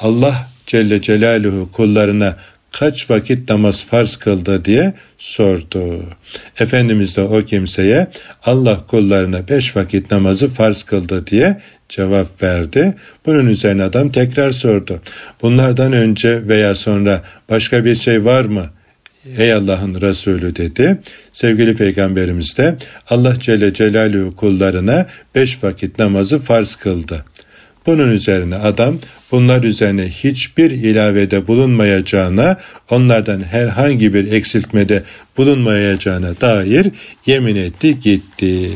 Allah 0.00 0.48
Celle 0.66 1.02
Celaluhu 1.02 1.72
kullarına 1.72 2.36
kaç 2.72 3.10
vakit 3.10 3.48
namaz 3.48 3.84
farz 3.84 4.16
kıldı 4.16 4.64
diye 4.64 4.94
sordu. 5.18 6.02
Efendimiz 6.60 7.16
de 7.16 7.22
o 7.22 7.40
kimseye 7.42 8.06
Allah 8.42 8.86
kullarına 8.86 9.48
beş 9.48 9.76
vakit 9.76 10.10
namazı 10.10 10.48
farz 10.48 10.82
kıldı 10.82 11.26
diye 11.26 11.60
cevap 11.88 12.42
verdi. 12.42 12.94
Bunun 13.26 13.46
üzerine 13.46 13.82
adam 13.82 14.08
tekrar 14.08 14.50
sordu. 14.50 15.00
Bunlardan 15.42 15.92
önce 15.92 16.48
veya 16.48 16.74
sonra 16.74 17.22
başka 17.50 17.84
bir 17.84 17.94
şey 17.94 18.24
var 18.24 18.44
mı? 18.44 18.66
Ey 19.38 19.52
Allah'ın 19.52 20.00
Resulü 20.00 20.56
dedi. 20.56 21.00
Sevgili 21.32 21.76
Peygamberimiz 21.76 22.56
de 22.56 22.76
Allah 23.10 23.34
Celle 23.40 23.72
Celaluhu 23.74 24.36
kullarına 24.36 25.06
beş 25.34 25.64
vakit 25.64 25.98
namazı 25.98 26.38
farz 26.38 26.74
kıldı. 26.74 27.24
Bunun 27.86 28.10
üzerine 28.10 28.56
adam 28.56 28.98
bunlar 29.32 29.62
üzerine 29.62 30.08
hiçbir 30.08 30.70
ilavede 30.70 31.46
bulunmayacağına, 31.46 32.56
onlardan 32.90 33.42
herhangi 33.42 34.14
bir 34.14 34.32
eksiltmede 34.32 35.02
bulunmayacağına 35.36 36.40
dair 36.40 36.86
yemin 37.26 37.56
etti 37.56 38.00
gitti. 38.00 38.70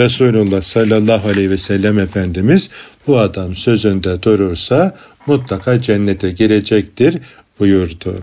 Resulullah 0.00 0.62
sallallahu 0.62 1.28
aleyhi 1.28 1.50
ve 1.50 1.58
sellem 1.58 1.98
Efendimiz 1.98 2.70
bu 3.06 3.18
adam 3.18 3.54
sözünde 3.54 4.22
durursa 4.22 4.96
mutlaka 5.26 5.80
cennete 5.80 6.30
girecektir 6.30 7.18
buyurdu. 7.60 8.18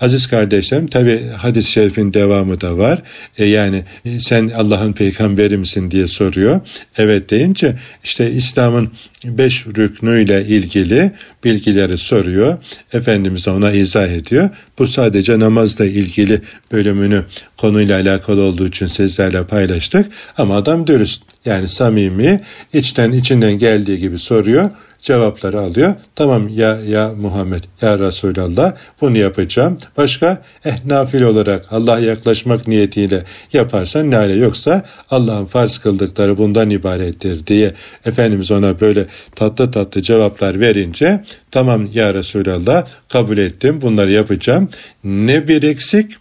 Aziz 0.00 0.26
kardeşlerim 0.26 0.86
tabi 0.86 1.22
hadis-i 1.36 1.70
şerifin 1.70 2.12
devamı 2.12 2.60
da 2.60 2.78
var. 2.78 3.02
E 3.38 3.44
yani 3.44 3.84
e, 4.04 4.20
sen 4.20 4.50
Allah'ın 4.56 4.92
peygamberi 4.92 5.56
misin 5.56 5.90
diye 5.90 6.06
soruyor. 6.06 6.60
Evet 6.98 7.30
deyince 7.30 7.76
işte 8.04 8.30
İslam'ın 8.30 8.90
beş 9.24 9.66
rüknüyle 9.66 10.44
ilgili 10.46 11.12
bilgileri 11.44 11.98
soruyor. 11.98 12.58
Efendimiz 12.92 13.48
ona 13.48 13.72
izah 13.72 14.08
ediyor. 14.08 14.50
Bu 14.78 14.86
sadece 14.86 15.38
namazla 15.38 15.84
ilgili 15.84 16.40
bölümünü 16.72 17.24
konuyla 17.56 18.00
alakalı 18.00 18.42
olduğu 18.42 18.66
için 18.66 18.86
sizlerle 18.86 19.46
paylaştık. 19.46 20.06
Ama 20.36 20.56
adam 20.56 20.86
dürüst 20.86 21.22
yani 21.44 21.68
samimi 21.68 22.40
içten 22.72 23.12
içinden 23.12 23.52
geldiği 23.52 23.98
gibi 23.98 24.18
soruyor 24.18 24.70
cevapları 25.06 25.60
alıyor. 25.60 25.94
Tamam 26.14 26.48
ya 26.48 26.78
ya 26.88 27.12
Muhammed 27.16 27.64
ya 27.82 27.98
Resulallah 27.98 28.72
bunu 29.00 29.18
yapacağım. 29.18 29.78
Başka 29.96 30.42
eh 30.64 30.84
nafil 30.84 31.22
olarak 31.22 31.72
Allah'a 31.72 31.98
yaklaşmak 31.98 32.68
niyetiyle 32.68 33.22
yaparsan 33.52 34.10
ne 34.10 34.16
hale 34.16 34.32
yoksa 34.32 34.82
Allah'ın 35.10 35.46
farz 35.46 35.78
kıldıkları 35.78 36.38
bundan 36.38 36.70
ibarettir 36.70 37.46
diye 37.46 37.74
Efendimiz 38.06 38.50
ona 38.50 38.80
böyle 38.80 39.06
tatlı 39.34 39.70
tatlı 39.70 40.02
cevaplar 40.02 40.60
verince 40.60 41.24
tamam 41.50 41.88
ya 41.94 42.14
Resulallah 42.14 42.86
kabul 43.08 43.38
ettim 43.38 43.82
bunları 43.82 44.12
yapacağım. 44.12 44.68
Ne 45.04 45.48
bir 45.48 45.62
eksik 45.62 46.16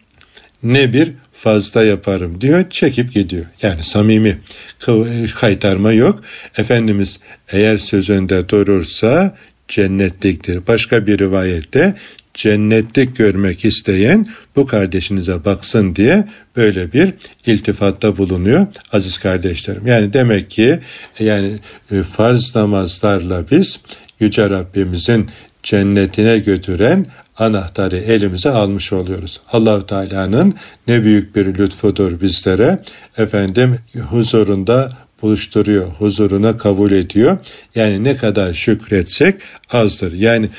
ne 0.63 0.93
bir 0.93 1.13
fazla 1.36 1.84
yaparım 1.84 2.41
diyor 2.41 2.69
çekip 2.69 3.13
gidiyor. 3.13 3.45
Yani 3.62 3.84
samimi 3.84 4.39
kaytarma 5.36 5.91
yok. 5.91 6.24
Efendimiz 6.58 7.19
eğer 7.52 7.78
sözünde 7.78 8.50
durursa 8.50 9.36
cennetliktir. 9.67 10.67
Başka 10.67 11.08
bir 11.08 11.19
rivayette 11.19 11.95
cennetlik 12.34 13.15
görmek 13.15 13.65
isteyen 13.65 14.28
bu 14.56 14.65
kardeşinize 14.65 15.45
baksın 15.45 15.95
diye 15.95 16.28
böyle 16.56 16.93
bir 16.93 17.13
iltifatta 17.45 18.17
bulunuyor 18.17 18.67
aziz 18.91 19.17
kardeşlerim. 19.17 19.88
Yani 19.88 20.13
demek 20.13 20.50
ki 20.50 20.80
yani 21.19 21.60
e, 21.91 22.04
farz 22.04 22.56
namazlarla 22.56 23.45
biz 23.52 23.80
Yüce 24.19 24.50
Rabbimizin 24.50 25.30
cennetine 25.63 26.39
götüren 26.39 27.06
anahtarı 27.38 27.98
elimize 27.98 28.50
almış 28.50 28.93
oluyoruz. 28.93 29.41
Allahu 29.52 29.86
Teala'nın 29.86 30.54
ne 30.88 31.04
büyük 31.04 31.36
bir 31.36 31.45
lütfudur 31.45 32.21
bizlere. 32.21 32.80
Efendim 33.17 33.78
huzurunda 34.10 34.89
buluşturuyor, 35.21 35.88
huzuruna 35.88 36.58
kabul 36.58 36.91
ediyor. 36.91 37.38
Yani 37.76 38.04
ne 38.04 38.17
kadar 38.17 38.54
şükretsek 38.54 39.36
azdır. 39.71 40.13
Yani 40.13 40.50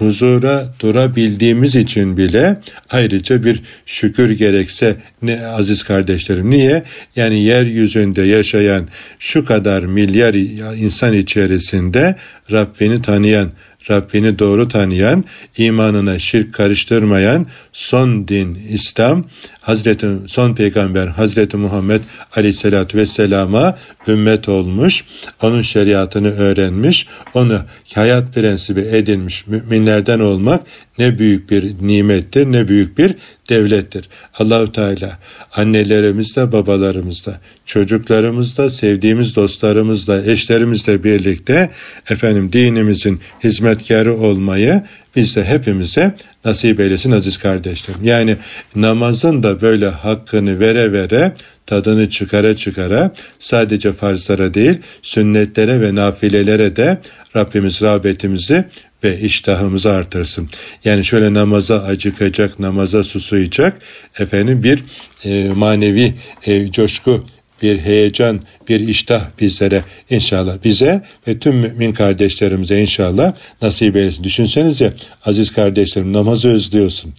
huzura 0.00 0.74
durabildiğimiz 0.80 1.76
için 1.76 2.16
bile 2.16 2.60
ayrıca 2.90 3.44
bir 3.44 3.62
şükür 3.86 4.30
gerekse 4.30 4.96
ne 5.22 5.46
aziz 5.46 5.82
kardeşlerim. 5.82 6.50
Niye? 6.50 6.82
Yani 7.16 7.40
yeryüzünde 7.40 8.22
yaşayan 8.22 8.88
şu 9.18 9.44
kadar 9.44 9.82
milyar 9.82 10.34
insan 10.76 11.12
içerisinde 11.12 12.16
Rabbini 12.52 13.02
tanıyan, 13.02 13.52
Rabbini 13.90 14.38
doğru 14.38 14.68
tanıyan, 14.68 15.24
imanına 15.56 16.18
şirk 16.18 16.54
karıştırmayan 16.54 17.46
son 17.72 18.28
din 18.28 18.54
İslam, 18.54 19.24
Hazreti 19.70 20.06
son 20.26 20.54
peygamber 20.54 21.06
Hazreti 21.06 21.56
Muhammed 21.56 22.00
Aleyhisselatü 22.36 22.98
Vesselam'a 22.98 23.78
ümmet 24.08 24.48
olmuş, 24.48 25.04
onun 25.42 25.62
şeriatını 25.62 26.30
öğrenmiş, 26.30 27.06
onu 27.34 27.62
hayat 27.94 28.34
prensibi 28.34 28.80
edinmiş 28.80 29.46
müminlerden 29.46 30.20
olmak 30.20 30.62
ne 30.98 31.18
büyük 31.18 31.50
bir 31.50 31.74
nimettir, 31.80 32.46
ne 32.46 32.68
büyük 32.68 32.98
bir 32.98 33.14
devlettir. 33.48 34.08
Allahu 34.38 34.72
Teala 34.72 35.18
annelerimizle, 35.52 36.52
babalarımızla, 36.52 37.40
çocuklarımızla, 37.66 38.70
sevdiğimiz 38.70 39.36
dostlarımızla, 39.36 40.24
eşlerimizle 40.24 41.04
birlikte 41.04 41.70
efendim 42.10 42.52
dinimizin 42.52 43.20
hizmetkarı 43.44 44.16
olmayı 44.16 44.82
biz 45.16 45.36
de 45.36 45.44
hepimize 45.44 46.14
nasip 46.44 46.80
eylesin 46.80 47.10
aziz 47.10 47.36
kardeşlerim. 47.36 48.04
Yani 48.04 48.36
namazın 48.76 49.42
da 49.42 49.60
böyle 49.60 49.88
hakkını 49.88 50.60
vere 50.60 50.92
vere 50.92 51.32
tadını 51.66 52.08
çıkara 52.08 52.56
çıkara 52.56 53.12
sadece 53.38 53.92
farzlara 53.92 54.54
değil 54.54 54.78
sünnetlere 55.02 55.80
ve 55.80 55.94
nafilelere 55.94 56.76
de 56.76 57.00
Rabbimiz 57.36 57.82
rağbetimizi 57.82 58.64
ve 59.04 59.20
iştahımızı 59.20 59.92
artırsın. 59.92 60.48
Yani 60.84 61.04
şöyle 61.04 61.34
namaza 61.34 61.82
acıkacak, 61.82 62.58
namaza 62.58 63.04
susuyacak 63.04 63.78
efendim 64.18 64.62
bir 64.62 64.84
e, 65.24 65.48
manevi 65.48 66.14
e, 66.46 66.70
coşku 66.70 67.26
bir 67.62 67.78
heyecan, 67.78 68.40
bir 68.68 68.80
iştah 68.80 69.22
bizlere 69.40 69.84
inşallah 70.10 70.56
bize 70.64 71.02
ve 71.28 71.38
tüm 71.38 71.56
mümin 71.56 71.92
kardeşlerimize 71.92 72.80
inşallah 72.80 73.32
nasip 73.62 73.96
eylesin. 73.96 74.24
Düşünsenize 74.24 74.92
aziz 75.24 75.52
kardeşlerim 75.52 76.12
namazı 76.12 76.48
özlüyorsun. 76.48 77.12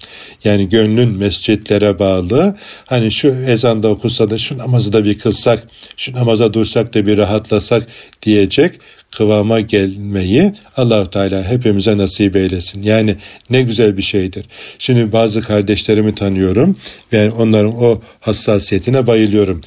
Yani 0.44 0.70
gönlün 0.70 1.10
mescitlere 1.10 2.00
bağlı. 2.00 2.56
Hani 2.86 3.12
şu 3.12 3.28
ezanda 3.28 3.88
okusa 3.88 4.30
da 4.30 4.38
şu 4.38 4.58
namazı 4.58 4.94
da 4.94 5.06
bir 5.06 5.20
kılsak, 5.20 5.68
şu 5.98 6.14
namaza 6.14 6.54
dursak 6.54 6.94
da 6.94 7.06
bir 7.06 7.18
rahatlasak 7.18 7.88
diyecek 8.22 8.74
kıvama 9.12 9.60
gelmeyi 9.60 10.54
Allahu 10.78 11.10
Teala 11.10 11.44
hepimize 11.44 11.98
nasip 11.98 12.36
eylesin. 12.36 12.84
Yani 12.84 13.16
ne 13.50 13.62
güzel 13.62 13.98
bir 13.98 14.02
şeydir. 14.02 14.46
Şimdi 14.80 15.12
bazı 15.12 15.42
kardeşlerimi 15.42 16.16
tanıyorum. 16.16 16.76
Ben 17.12 17.30
onların 17.30 17.84
o 17.84 18.02
hassasiyetine 18.20 19.08
bayılıyorum 19.08 19.62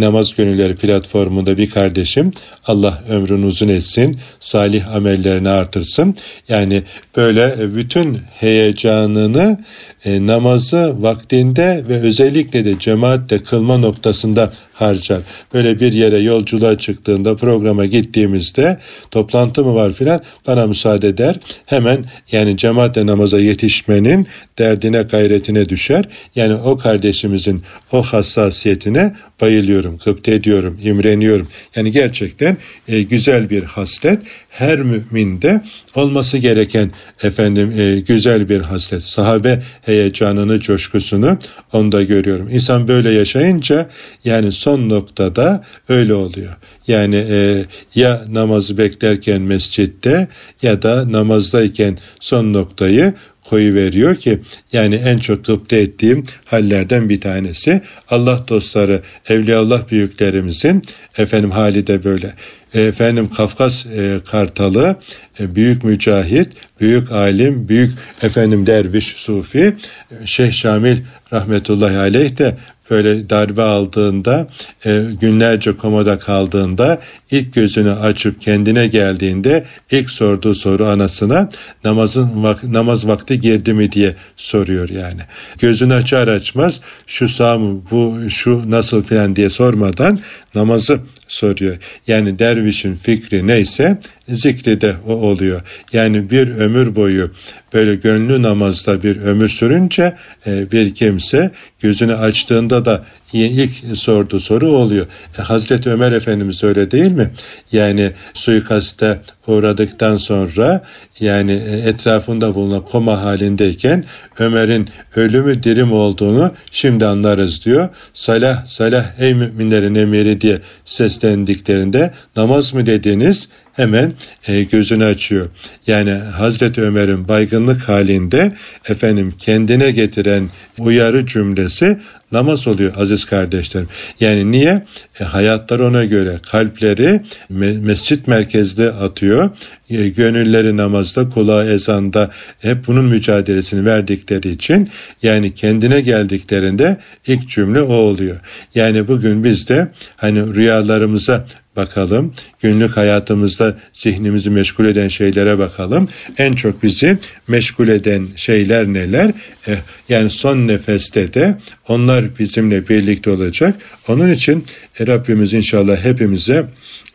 namaz 0.00 0.34
gönülleri 0.34 0.76
platformunda 0.76 1.58
bir 1.58 1.70
kardeşim 1.70 2.30
Allah 2.66 3.02
ömrünü 3.08 3.46
uzun 3.46 3.68
etsin, 3.68 4.16
salih 4.40 4.94
amellerini 4.94 5.48
artırsın. 5.48 6.14
Yani 6.48 6.82
böyle 7.16 7.74
bütün 7.76 8.18
heyecanını 8.34 9.58
e, 10.04 10.26
namazı 10.26 11.02
vaktinde 11.02 11.84
ve 11.88 12.00
özellikle 12.00 12.64
de 12.64 12.78
cemaatle 12.78 13.38
kılma 13.38 13.78
noktasında 13.78 14.52
harcar. 14.74 15.20
Böyle 15.54 15.80
bir 15.80 15.92
yere 15.92 16.18
yolculuğa 16.18 16.78
çıktığında 16.78 17.36
programa 17.36 17.86
gittiğimizde 17.86 18.78
toplantı 19.10 19.64
mı 19.64 19.74
var 19.74 19.92
filan 19.92 20.20
bana 20.46 20.66
müsaade 20.66 21.08
eder. 21.08 21.36
Hemen 21.66 22.04
yani 22.32 22.56
cemaatle 22.56 23.06
namaza 23.06 23.40
yetişmenin 23.40 24.26
derdine 24.58 25.02
gayretine 25.02 25.68
düşer. 25.68 26.04
Yani 26.36 26.54
o 26.54 26.76
kardeşimizin 26.76 27.62
o 27.92 28.02
hassasiyetine 28.02 29.14
bayılır 29.40 29.61
ediliyorum, 29.62 29.98
gıpte 30.04 30.34
ediyorum, 30.34 30.78
imreniyorum. 30.82 31.48
Yani 31.76 31.92
gerçekten 31.92 32.56
e, 32.88 33.02
güzel 33.02 33.50
bir 33.50 33.62
haslet. 33.62 34.22
Her 34.50 34.78
müminde 34.78 35.62
olması 35.94 36.38
gereken 36.38 36.90
efendim 37.22 37.72
e, 37.78 38.00
güzel 38.00 38.48
bir 38.48 38.60
haslet. 38.60 39.02
Sahabe 39.02 39.62
heyecanını, 39.82 40.60
coşkusunu 40.60 41.38
onda 41.72 42.02
görüyorum. 42.02 42.48
İnsan 42.50 42.88
böyle 42.88 43.10
yaşayınca 43.10 43.88
yani 44.24 44.52
son 44.52 44.88
noktada 44.88 45.64
öyle 45.88 46.14
oluyor. 46.14 46.56
Yani 46.88 47.16
e, 47.30 47.64
ya 47.94 48.22
namazı 48.28 48.78
beklerken 48.78 49.42
mescitte 49.42 50.28
ya 50.62 50.82
da 50.82 51.12
namazdayken 51.12 51.98
son 52.20 52.52
noktayı 52.52 53.14
koyu 53.44 53.74
veriyor 53.74 54.16
ki 54.16 54.38
yani 54.72 54.94
en 54.94 55.18
çok 55.18 55.44
gıpta 55.44 55.76
ettiğim 55.76 56.24
hallerden 56.46 57.08
bir 57.08 57.20
tanesi 57.20 57.80
Allah 58.08 58.44
dostları 58.48 59.02
Evliyaullah 59.28 59.90
büyüklerimizin 59.90 60.82
efendim 61.18 61.50
hali 61.50 61.86
de 61.86 62.04
böyle. 62.04 62.34
Efendim 62.74 63.28
Kafkas 63.36 63.86
e, 63.86 64.20
Kartalı 64.30 64.96
e, 65.40 65.54
büyük 65.54 65.84
mücahit, 65.84 66.48
büyük 66.80 67.12
alim, 67.12 67.68
büyük 67.68 67.92
efendim 68.22 68.66
derviş 68.66 69.06
sufi 69.06 69.76
e, 70.22 70.26
Şeyh 70.26 70.52
Şamil 70.52 70.98
rahmetullahi 71.32 71.96
aleyh 71.96 72.38
de 72.38 72.56
böyle 72.90 73.30
darbe 73.30 73.62
aldığında 73.62 74.46
e, 74.84 75.02
günlerce 75.20 75.76
komada 75.76 76.18
kaldığında 76.18 77.00
ilk 77.30 77.54
gözünü 77.54 77.92
açıp 77.92 78.40
kendine 78.40 78.86
geldiğinde 78.86 79.64
ilk 79.90 80.10
sorduğu 80.10 80.54
soru 80.54 80.86
anasına 80.86 81.50
namazın 81.84 82.42
vak 82.42 82.64
namaz 82.64 83.06
vakti 83.06 83.40
girdi 83.40 83.74
mi 83.74 83.92
diye 83.92 84.16
soruyor 84.36 84.88
yani. 84.88 85.20
Gözünü 85.58 85.94
açar 85.94 86.28
açmaz 86.28 86.80
şu 87.06 87.28
sağ 87.28 87.58
mı 87.58 87.82
bu 87.90 88.16
şu 88.28 88.70
nasıl 88.70 89.02
filan 89.02 89.36
diye 89.36 89.50
sormadan 89.50 90.18
namazı 90.54 91.00
soruyor. 91.32 91.76
Yani 92.06 92.38
dervişin 92.38 92.94
fikri 92.94 93.46
neyse 93.46 93.98
zikri 94.28 94.80
de 94.80 94.94
o 95.06 95.12
oluyor. 95.12 95.60
Yani 95.92 96.30
bir 96.30 96.48
ömür 96.48 96.96
boyu 96.96 97.30
böyle 97.72 97.94
gönlü 97.94 98.42
namazda 98.42 99.02
bir 99.02 99.16
ömür 99.16 99.48
sürünce 99.48 100.16
e, 100.46 100.72
bir 100.72 100.94
kimse 100.94 101.50
gözünü 101.80 102.14
açtığında 102.14 102.84
da 102.84 103.04
ilk 103.32 103.96
sorduğu 103.96 104.40
soru 104.40 104.68
oluyor. 104.68 105.06
E, 105.38 105.42
Hazreti 105.42 105.90
Ömer 105.90 106.12
Efendimiz 106.12 106.64
öyle 106.64 106.90
değil 106.90 107.12
mi? 107.12 107.30
Yani 107.72 108.10
suikaste 108.34 109.20
uğradıktan 109.46 110.16
sonra 110.16 110.82
yani 111.20 111.52
e, 111.52 111.88
etrafında 111.88 112.54
bulunan 112.54 112.84
koma 112.84 113.22
halindeyken 113.22 114.04
Ömer'in 114.38 114.88
ölümü 115.16 115.62
dirim 115.62 115.92
olduğunu 115.92 116.50
şimdi 116.70 117.06
anlarız 117.06 117.64
diyor. 117.64 117.88
Salah 118.12 118.66
salah 118.66 119.04
ey 119.18 119.34
müminlerin 119.34 119.94
emiri 119.94 120.40
diye 120.40 120.58
seslendiklerinde 120.84 122.10
namaz 122.36 122.74
mı 122.74 122.86
dediniz? 122.86 123.48
Hemen 123.72 124.12
e, 124.48 124.62
gözünü 124.62 125.04
açıyor. 125.04 125.46
Yani 125.86 126.12
Hazreti 126.12 126.82
Ömer'in 126.82 127.28
baygınlık 127.28 127.88
halinde 127.88 128.52
efendim 128.88 129.34
kendine 129.38 129.90
getiren 129.90 130.50
uyarı 130.78 131.26
cümlesi 131.26 131.98
namaz 132.32 132.66
oluyor 132.66 132.92
aziz 132.96 133.24
kardeşlerim. 133.24 133.88
Yani 134.20 134.50
niye? 134.50 134.86
E, 135.20 135.24
hayatları 135.24 135.86
ona 135.86 136.04
göre 136.04 136.36
kalpleri 136.50 137.20
me- 137.52 137.80
mescit 137.80 138.28
merkezde 138.28 138.92
atıyor. 138.92 139.50
E, 139.90 140.08
gönülleri 140.08 140.76
namazda, 140.76 141.28
kulağı 141.28 141.68
ezanda 141.68 142.30
hep 142.58 142.86
bunun 142.86 143.04
mücadelesini 143.04 143.84
verdikleri 143.84 144.50
için 144.50 144.88
yani 145.22 145.54
kendine 145.54 146.00
geldiklerinde 146.00 146.96
ilk 147.26 147.48
cümle 147.48 147.82
o 147.82 147.92
oluyor. 147.94 148.36
Yani 148.74 149.08
bugün 149.08 149.44
biz 149.44 149.68
de 149.68 149.88
hani 150.16 150.54
rüyalarımıza 150.54 151.46
bakalım. 151.76 152.32
Günlük 152.60 152.96
hayatımızda 152.96 153.78
zihnimizi 153.92 154.50
meşgul 154.50 154.84
eden 154.84 155.08
şeylere 155.08 155.58
bakalım. 155.58 156.08
En 156.38 156.52
çok 156.52 156.82
bizi 156.82 157.18
meşgul 157.48 157.88
eden 157.88 158.28
şeyler 158.36 158.86
neler? 158.86 159.32
Eh, 159.66 159.76
yani 160.08 160.30
son 160.30 160.68
nefeste 160.68 161.34
de 161.34 161.58
onlar 161.88 162.38
bizimle 162.38 162.88
birlikte 162.88 163.30
olacak. 163.30 163.74
Onun 164.08 164.30
için 164.30 164.64
e, 165.00 165.06
Rabbimiz 165.06 165.52
inşallah 165.52 166.04
hepimize 166.04 166.66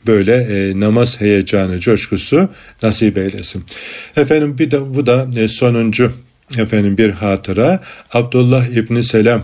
böyle 0.07 0.35
e, 0.35 0.79
namaz 0.79 1.21
heyecanı, 1.21 1.79
coşkusu 1.79 2.49
nasip 2.83 3.17
eylesin. 3.17 3.63
Efendim 4.17 4.57
bir 4.57 4.71
de 4.71 4.95
bu 4.95 5.05
da 5.05 5.27
e, 5.35 5.47
sonuncu 5.47 6.13
efendim 6.57 6.97
bir 6.97 7.09
hatıra. 7.09 7.79
Abdullah 8.13 8.67
İbni 8.67 9.03
Selam 9.03 9.43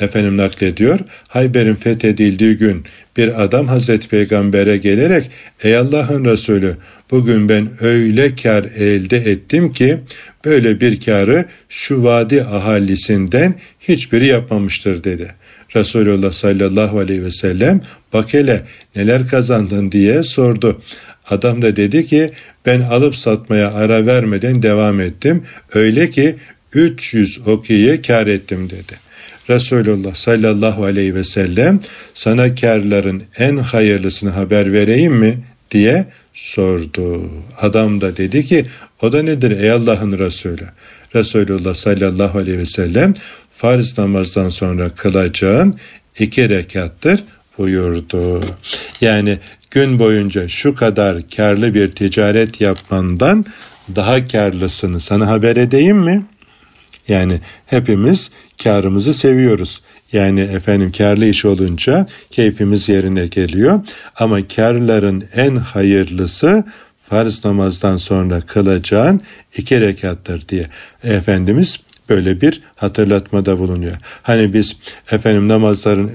efendim 0.00 0.36
naklediyor. 0.36 0.98
Hayber'in 1.28 1.74
fethedildiği 1.74 2.56
gün 2.56 2.84
bir 3.16 3.42
adam 3.42 3.66
Hazreti 3.66 4.08
Peygamber'e 4.08 4.76
gelerek 4.76 5.30
ey 5.62 5.76
Allah'ın 5.76 6.24
Resulü 6.24 6.76
bugün 7.10 7.48
ben 7.48 7.68
öyle 7.80 8.34
kar 8.34 8.64
elde 8.64 9.16
ettim 9.16 9.72
ki 9.72 10.00
böyle 10.44 10.80
bir 10.80 11.00
karı 11.00 11.44
şu 11.68 12.04
vadi 12.04 12.42
ahalisinden 12.42 13.54
hiçbiri 13.80 14.26
yapmamıştır 14.26 15.04
dedi. 15.04 15.34
Resulullah 15.76 16.32
sallallahu 16.32 16.98
aleyhi 16.98 17.24
ve 17.24 17.30
sellem 17.30 17.80
bak 18.12 18.34
hele 18.34 18.62
neler 18.96 19.28
kazandın 19.28 19.92
diye 19.92 20.22
sordu. 20.22 20.82
Adam 21.30 21.62
da 21.62 21.76
dedi 21.76 22.06
ki 22.06 22.30
ben 22.66 22.80
alıp 22.80 23.16
satmaya 23.16 23.72
ara 23.72 24.06
vermeden 24.06 24.62
devam 24.62 25.00
ettim. 25.00 25.42
Öyle 25.74 26.10
ki 26.10 26.36
300 26.74 27.48
okiye 27.48 28.02
kar 28.02 28.26
ettim 28.26 28.70
dedi. 28.70 29.11
Resulullah 29.50 30.14
sallallahu 30.14 30.84
aleyhi 30.84 31.14
ve 31.14 31.24
sellem 31.24 31.80
sana 32.14 32.54
karların 32.54 33.22
en 33.38 33.56
hayırlısını 33.56 34.30
haber 34.30 34.72
vereyim 34.72 35.14
mi 35.14 35.38
diye 35.70 36.06
sordu. 36.34 37.30
Adam 37.60 38.00
da 38.00 38.16
dedi 38.16 38.46
ki 38.46 38.66
o 39.02 39.12
da 39.12 39.22
nedir 39.22 39.50
ey 39.50 39.70
Allah'ın 39.70 40.18
Resulü? 40.18 40.64
Resulullah 41.14 41.74
sallallahu 41.74 42.38
aleyhi 42.38 42.58
ve 42.58 42.66
sellem 42.66 43.14
farz 43.50 43.98
namazdan 43.98 44.48
sonra 44.48 44.90
kılacağın 44.90 45.74
iki 46.18 46.48
rekattır 46.48 47.24
buyurdu. 47.58 48.44
Yani 49.00 49.38
gün 49.70 49.98
boyunca 49.98 50.48
şu 50.48 50.74
kadar 50.74 51.28
karlı 51.36 51.74
bir 51.74 51.90
ticaret 51.90 52.60
yapmandan 52.60 53.44
daha 53.96 54.26
karlısını 54.26 55.00
sana 55.00 55.26
haber 55.26 55.56
edeyim 55.56 55.98
mi? 55.98 56.26
Yani 57.08 57.40
hepimiz 57.66 58.30
karımızı 58.64 59.14
seviyoruz. 59.14 59.80
Yani 60.12 60.40
efendim 60.40 60.92
karlı 60.92 61.26
iş 61.26 61.44
olunca 61.44 62.06
keyfimiz 62.30 62.88
yerine 62.88 63.26
geliyor. 63.26 63.80
Ama 64.16 64.48
karların 64.48 65.24
en 65.34 65.56
hayırlısı 65.56 66.64
farz 67.08 67.44
namazdan 67.44 67.96
sonra 67.96 68.40
kılacağın 68.40 69.20
iki 69.56 69.80
rekattır 69.80 70.48
diye 70.48 70.66
Efendimiz 71.04 71.80
böyle 72.08 72.40
bir 72.40 72.62
hatırlatmada 72.82 73.58
bulunuyor. 73.58 73.96
Hani 74.22 74.52
biz 74.52 74.76
efendim 75.10 75.48
namazların 75.48 76.08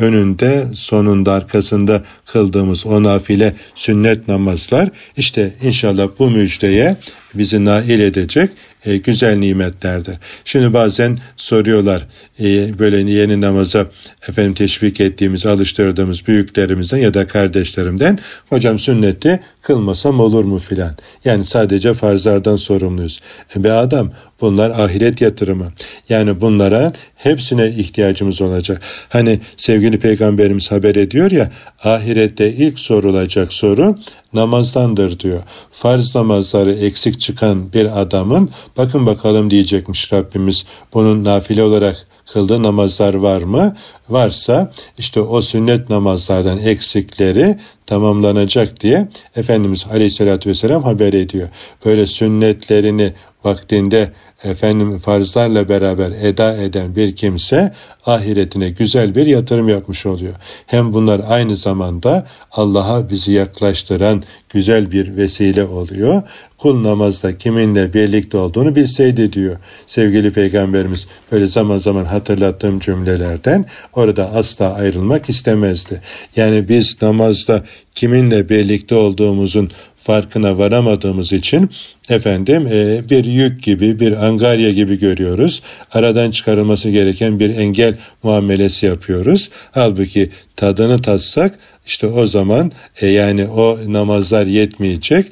önünde 0.00 0.66
sonunda 0.74 1.32
arkasında 1.32 2.02
kıldığımız 2.26 2.86
o 2.86 3.02
nafile 3.02 3.54
sünnet 3.74 4.28
namazlar 4.28 4.88
işte 5.16 5.52
inşallah 5.62 6.08
bu 6.18 6.30
müjdeye 6.30 6.96
bizi 7.34 7.64
nail 7.64 8.00
edecek 8.00 8.50
e, 8.84 8.96
güzel 8.96 9.36
nimetlerdir. 9.36 10.14
Şimdi 10.44 10.72
bazen 10.72 11.16
soruyorlar 11.36 12.06
e, 12.40 12.78
böyle 12.78 13.12
yeni 13.12 13.40
namaza 13.40 13.86
efendim 14.28 14.54
teşvik 14.54 15.00
ettiğimiz, 15.00 15.46
alıştırdığımız 15.46 16.26
büyüklerimizden 16.26 16.98
ya 16.98 17.14
da 17.14 17.26
kardeşlerimden 17.26 18.18
hocam 18.48 18.78
sünneti 18.78 19.40
kılmasam 19.62 20.20
olur 20.20 20.44
mu 20.44 20.58
filan. 20.58 20.96
Yani 21.24 21.44
sadece 21.44 21.94
farzlardan 21.94 22.56
sorumluyuz. 22.56 23.20
E, 23.56 23.64
be 23.64 23.72
adam 23.72 24.12
bunlar 24.40 24.70
ahiret 24.70 25.20
yatırımı. 25.20 25.72
Yani 26.08 26.40
bunlara 26.40 26.92
hepsine 27.16 27.66
ihtiyacımız 27.68 28.42
olacak. 28.42 28.82
Hani 29.08 29.40
sevgili 29.56 29.98
peygamberimiz 29.98 30.70
haber 30.70 30.94
ediyor 30.94 31.30
ya 31.30 31.50
ahirette 31.84 32.52
ilk 32.52 32.78
sorulacak 32.78 33.52
soru 33.52 33.98
namazdandır 34.32 35.20
diyor. 35.20 35.42
Farz 35.70 36.14
namazları 36.14 36.72
eksik 36.72 37.20
çıkan 37.20 37.72
bir 37.72 38.00
adamın 38.00 38.50
bakın 38.76 39.06
bakalım 39.06 39.50
diyecekmiş 39.50 40.12
Rabbimiz. 40.12 40.64
Bunun 40.94 41.24
nafile 41.24 41.62
olarak 41.62 42.06
kıldığı 42.32 42.62
namazlar 42.62 43.14
var 43.14 43.42
mı? 43.42 43.76
Varsa 44.08 44.72
işte 44.98 45.20
o 45.20 45.42
sünnet 45.42 45.90
namazlardan 45.90 46.58
eksikleri 46.58 47.58
tamamlanacak 47.86 48.80
diye 48.80 49.08
Efendimiz 49.36 49.86
Aleyhisselatü 49.92 50.50
Vesselam 50.50 50.82
haber 50.82 51.12
ediyor. 51.12 51.48
Böyle 51.84 52.06
sünnetlerini 52.06 53.12
vaktinde 53.44 54.12
efendim 54.44 54.98
farzlarla 54.98 55.68
beraber 55.68 56.12
eda 56.22 56.56
eden 56.56 56.96
bir 56.96 57.16
kimse 57.16 57.72
ahiretine 58.06 58.70
güzel 58.70 59.14
bir 59.14 59.26
yatırım 59.26 59.68
yapmış 59.68 60.06
oluyor. 60.06 60.34
Hem 60.66 60.92
bunlar 60.92 61.20
aynı 61.28 61.56
zamanda 61.56 62.26
Allah'a 62.52 63.10
bizi 63.10 63.32
yaklaştıran 63.32 64.22
güzel 64.48 64.92
bir 64.92 65.16
vesile 65.16 65.64
oluyor. 65.64 66.22
Kul 66.58 66.82
namazda 66.82 67.36
kiminle 67.36 67.94
birlikte 67.94 68.36
olduğunu 68.38 68.76
bilseydi 68.76 69.32
diyor 69.32 69.56
sevgili 69.86 70.32
peygamberimiz. 70.32 71.06
Böyle 71.32 71.46
zaman 71.46 71.78
zaman 71.78 72.04
hatırlattığım 72.04 72.78
cümlelerden 72.78 73.64
orada 73.92 74.30
asla 74.30 74.74
ayrılmak 74.74 75.28
istemezdi. 75.28 76.00
Yani 76.36 76.68
biz 76.68 77.02
namazda 77.02 77.64
kiminle 77.98 78.48
birlikte 78.48 78.94
olduğumuzun 78.94 79.70
farkına 79.96 80.58
varamadığımız 80.58 81.32
için 81.32 81.70
efendim 82.08 82.66
e, 82.66 83.08
bir 83.10 83.24
yük 83.24 83.62
gibi 83.62 84.00
bir 84.00 84.26
angarya 84.26 84.72
gibi 84.72 84.98
görüyoruz. 84.98 85.62
Aradan 85.92 86.30
çıkarılması 86.30 86.90
gereken 86.90 87.40
bir 87.40 87.56
engel 87.56 87.96
muamelesi 88.22 88.86
yapıyoruz. 88.86 89.50
Halbuki 89.70 90.30
tadını 90.56 91.02
tatsak 91.02 91.58
işte 91.86 92.06
o 92.06 92.26
zaman 92.26 92.72
e, 93.00 93.06
yani 93.06 93.46
o 93.46 93.78
namazlar 93.86 94.46
yetmeyecek. 94.46 95.26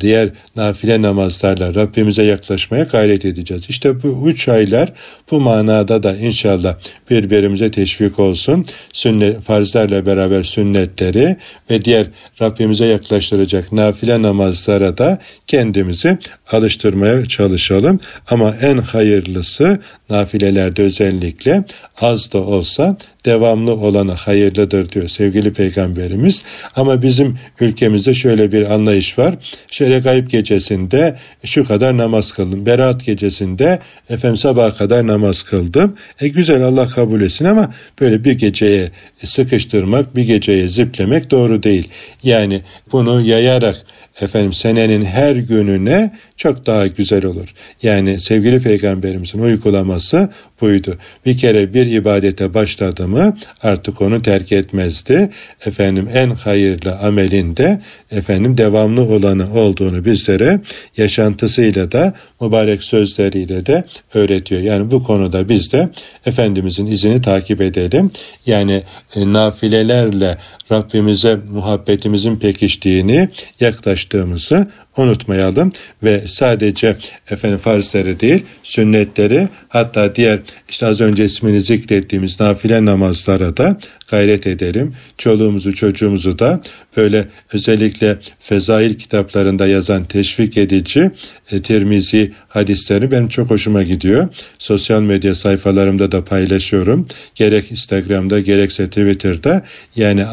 Diğer 0.00 0.30
nafile 0.56 1.02
namazlarla 1.02 1.74
Rabbimize 1.74 2.22
yaklaşmaya 2.22 2.84
gayret 2.84 3.24
edeceğiz. 3.24 3.64
İşte 3.68 4.02
bu 4.02 4.30
üç 4.30 4.48
aylar 4.48 4.92
bu 5.30 5.40
manada 5.40 6.02
da 6.02 6.16
inşallah 6.16 6.74
birbirimize 7.10 7.70
teşvik 7.70 8.18
olsun. 8.18 8.64
Sünnet, 8.92 9.40
farzlarla 9.40 10.06
beraber 10.06 10.42
sünnetleri 10.42 11.36
ve 11.70 11.84
diğer 11.84 12.06
Rabbimize 12.42 12.86
yaklaştıracak 12.86 13.72
nafile 13.72 14.22
namazlara 14.22 14.98
da 14.98 15.18
kendimizi 15.46 16.18
alıştırmaya 16.52 17.26
çalışalım. 17.26 18.00
Ama 18.30 18.54
en 18.62 18.78
hayırlısı 18.78 19.78
nafilelerde 20.10 20.82
özellikle 20.82 21.64
az 22.00 22.32
da 22.32 22.38
olsa 22.38 22.96
devamlı 23.24 23.74
olana 23.74 24.14
hayırlıdır 24.14 24.92
diyor 24.92 25.08
sevgili 25.08 25.52
peygamberimiz. 25.52 26.42
Ama 26.76 27.02
bizim 27.02 27.38
ülkemizde 27.60 28.14
şöyle 28.14 28.52
bir 28.52 28.74
anlayış 28.74 29.18
var. 29.18 29.34
Gayb 29.78 30.28
gecesinde 30.28 31.16
şu 31.44 31.64
kadar 31.64 31.96
namaz 31.96 32.32
kıldım. 32.32 32.66
Berat 32.66 33.04
gecesinde 33.04 33.78
efendim 34.10 34.36
sabaha 34.36 34.74
kadar 34.74 35.06
namaz 35.06 35.42
kıldım. 35.42 35.96
E 36.20 36.28
güzel 36.28 36.62
Allah 36.62 36.88
kabul 36.88 37.20
etsin 37.20 37.44
ama 37.44 37.74
böyle 38.00 38.24
bir 38.24 38.32
geceye 38.32 38.90
sıkıştırmak, 39.24 40.16
bir 40.16 40.24
geceye 40.24 40.68
ziplemek 40.68 41.30
doğru 41.30 41.62
değil. 41.62 41.88
Yani 42.22 42.60
bunu 42.92 43.20
yayarak 43.20 43.76
efendim 44.20 44.52
senenin 44.52 45.04
her 45.04 45.36
gününe 45.36 46.12
çok 46.36 46.66
daha 46.66 46.86
güzel 46.86 47.24
olur. 47.24 47.54
Yani 47.82 48.20
sevgili 48.20 48.62
peygamberimizin 48.62 49.38
uygulaması 49.38 50.28
buydu. 50.60 50.96
Bir 51.26 51.38
kere 51.38 51.74
bir 51.74 51.86
ibadete 51.86 52.54
başladı 52.54 53.08
mı 53.08 53.36
artık 53.62 54.02
onu 54.02 54.22
terk 54.22 54.52
etmezdi. 54.52 55.30
Efendim 55.66 56.08
en 56.14 56.30
hayırlı 56.30 56.98
amelinde 56.98 57.80
efendim 58.10 58.58
devamlı 58.58 59.02
olanı 59.02 59.54
olduğunu 59.54 60.04
bizlere 60.04 60.60
yaşantısıyla 60.96 61.92
da 61.92 62.14
mübarek 62.40 62.82
sözleriyle 62.82 63.66
de 63.66 63.84
öğretiyor. 64.14 64.60
Yani 64.60 64.90
bu 64.90 65.02
konuda 65.02 65.48
biz 65.48 65.72
de 65.72 65.88
Efendimizin 66.26 66.86
izini 66.86 67.22
takip 67.22 67.60
edelim. 67.60 68.10
Yani 68.46 68.82
e, 69.16 69.32
nafilelerle 69.32 70.38
Rabbimize 70.72 71.38
muhabbetimizin 71.50 72.36
pekiştiğini 72.36 73.28
yaklaştığımızı 73.60 74.68
unutmayalım 74.96 75.72
ve 76.02 76.22
sadece 76.26 76.96
efendim 77.30 77.58
farzları 77.58 78.20
değil 78.20 78.42
sünnetleri 78.62 79.48
hatta 79.68 80.14
diğer 80.14 80.40
işte 80.68 80.86
az 80.86 81.00
önce 81.00 81.24
ismini 81.24 81.60
zikrettiğimiz 81.60 82.40
nafile 82.40 82.84
namazlara 82.84 83.56
da 83.56 83.78
gayret 84.10 84.46
edelim. 84.46 84.94
Çoluğumuzu 85.18 85.74
çocuğumuzu 85.74 86.38
da 86.38 86.60
böyle 86.96 87.28
özellikle 87.52 88.18
fezail 88.38 88.94
kitaplarında 88.94 89.66
yazan 89.66 90.04
teşvik 90.04 90.56
edici 90.56 91.10
e, 91.52 91.62
Tirmizi 91.62 92.32
hadisleri 92.48 93.10
benim 93.10 93.28
çok 93.28 93.50
hoşuma 93.50 93.82
gidiyor. 93.82 94.28
Sosyal 94.58 95.02
medya 95.02 95.34
sayfalarımda 95.34 96.12
da 96.12 96.24
paylaşıyorum. 96.24 97.06
Gerek 97.34 97.72
Instagram'da 97.72 98.40
gerekse 98.40 98.86
Twitter'da 98.86 99.62
yani 99.96 100.24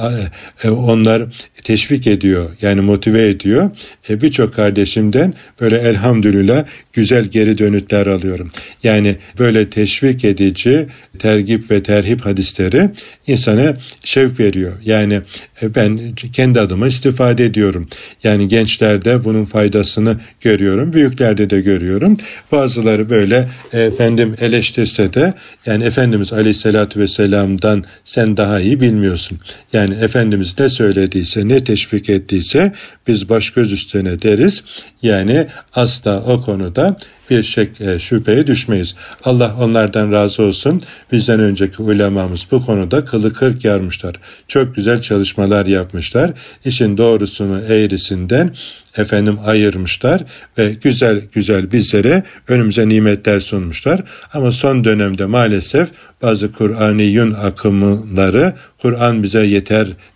e, 0.64 0.70
onlar 0.70 1.24
teşvik 1.64 2.08
ediyor 2.08 2.50
yani 2.62 2.82
motive 2.82 3.28
ediyor. 3.30 3.72
E, 4.10 4.22
Birçok 4.22 4.54
kardeşimden 4.54 5.34
böyle 5.62 5.78
elhamdülillah 5.78 6.66
güzel 6.94 7.26
geri 7.26 7.58
dönütler 7.58 8.08
alıyorum. 8.08 8.50
Yani 8.84 9.16
böyle 9.40 9.70
teşvik 9.70 10.26
edici 10.26 10.88
tergip 11.20 11.72
ve 11.72 11.84
terhip 11.84 12.26
hadisleri 12.26 12.90
insana 13.28 13.74
şevk 14.04 14.40
veriyor. 14.40 14.74
Yani 14.86 15.22
e, 15.62 15.76
ben 15.76 16.00
kendi 16.34 16.53
adıma 16.60 16.88
istifade 16.88 17.46
ediyorum. 17.46 17.88
Yani 18.24 18.48
gençlerde 18.48 19.24
bunun 19.24 19.46
faydasını 19.46 20.18
görüyorum. 20.42 20.94
Büyüklerde 20.94 21.50
de 21.50 21.62
görüyorum. 21.62 22.18
Bazıları 22.52 23.10
böyle 23.10 23.50
efendim 23.74 24.36
eleştirse 24.40 25.14
de 25.14 25.34
yani 25.66 25.84
Efendimiz 25.84 26.34
Aleyhisselatü 26.34 27.00
Vesselam'dan 27.00 27.84
sen 28.06 28.38
daha 28.38 28.60
iyi 28.60 28.82
bilmiyorsun. 28.82 29.40
Yani 29.74 29.94
Efendimiz 29.94 30.56
ne 30.60 30.70
söylediyse 30.70 31.48
ne 31.48 31.64
teşvik 31.64 32.10
ettiyse 32.10 32.72
biz 33.08 33.30
baş 33.30 33.50
göz 33.50 33.72
üstüne 33.72 34.22
deriz. 34.22 34.64
Yani 35.02 35.48
asla 35.74 36.24
o 36.24 36.42
konuda 36.42 36.98
bir 37.30 37.44
şek, 37.44 37.82
e, 37.82 38.00
şüpheye 38.00 38.48
düşmeyiz. 38.48 38.96
Allah 39.24 39.56
onlardan 39.60 40.12
razı 40.12 40.44
olsun. 40.44 40.82
Bizden 41.12 41.40
önceki 41.40 41.82
ulemamız 41.82 42.48
bu 42.52 42.66
konuda 42.66 43.06
kılı 43.06 43.34
kırk 43.34 43.66
yarmışlar. 43.66 44.16
Çok 44.48 44.76
güzel 44.76 45.02
çalışmalar 45.02 45.66
yapmışlar. 45.66 46.32
İşin 46.66 46.98
doğrusunu 46.98 47.60
eğrisinden 47.60 48.54
efendim 48.98 49.38
ayırmışlar 49.46 50.24
ve 50.58 50.74
güzel 50.84 51.22
güzel 51.32 51.72
bizlere 51.72 52.24
önümüze 52.48 52.90
nimetler 52.90 53.40
sunmuşlar. 53.40 54.04
Ama 54.34 54.52
son 54.52 54.84
dönemde 54.84 55.26
maalesef 55.26 55.90
bazı 56.22 56.52
Kur'aniyun 56.52 57.32
akımları 57.32 58.54
Kur'an 58.82 59.24
bize 59.24 59.46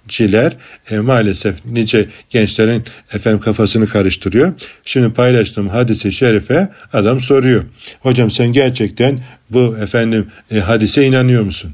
yeterciler 0.07 0.57
e, 0.91 0.99
maalesef 0.99 1.55
nice 1.65 2.05
gençlerin 2.29 2.83
efendim 3.13 3.39
kafasını 3.39 3.87
karıştırıyor. 3.87 4.53
Şimdi 4.85 5.13
paylaştığım 5.13 5.67
hadisi 5.67 6.11
şerife 6.11 6.69
adam 6.93 7.21
soruyor. 7.21 7.63
Hocam 7.99 8.31
sen 8.31 8.47
gerçekten 8.53 9.19
bu 9.49 9.77
efendim 9.77 10.27
e, 10.51 10.59
hadise 10.59 11.05
inanıyor 11.05 11.43
musun? 11.43 11.71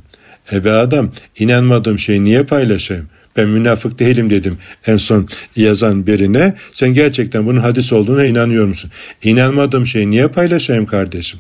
E 0.52 0.64
be 0.64 0.72
adam 0.72 1.12
inanmadığım 1.40 2.00
şeyi 2.00 2.24
niye 2.24 2.44
paylaşayım? 2.44 3.08
Ben 3.38 3.50
münafık 3.50 4.00
değilim 4.00 4.30
dedim 4.30 4.58
en 4.88 4.98
son 4.98 5.28
yazan 5.56 6.08
birine. 6.08 6.54
Sen 6.74 6.94
gerçekten 6.94 7.46
bunun 7.46 7.60
hadis 7.60 7.94
olduğuna 7.94 8.26
inanıyor 8.26 8.66
musun? 8.66 8.92
İnanmadığım 9.24 9.88
şeyi 9.88 10.12
niye 10.12 10.28
paylaşayım 10.28 10.86
kardeşim? 10.86 11.40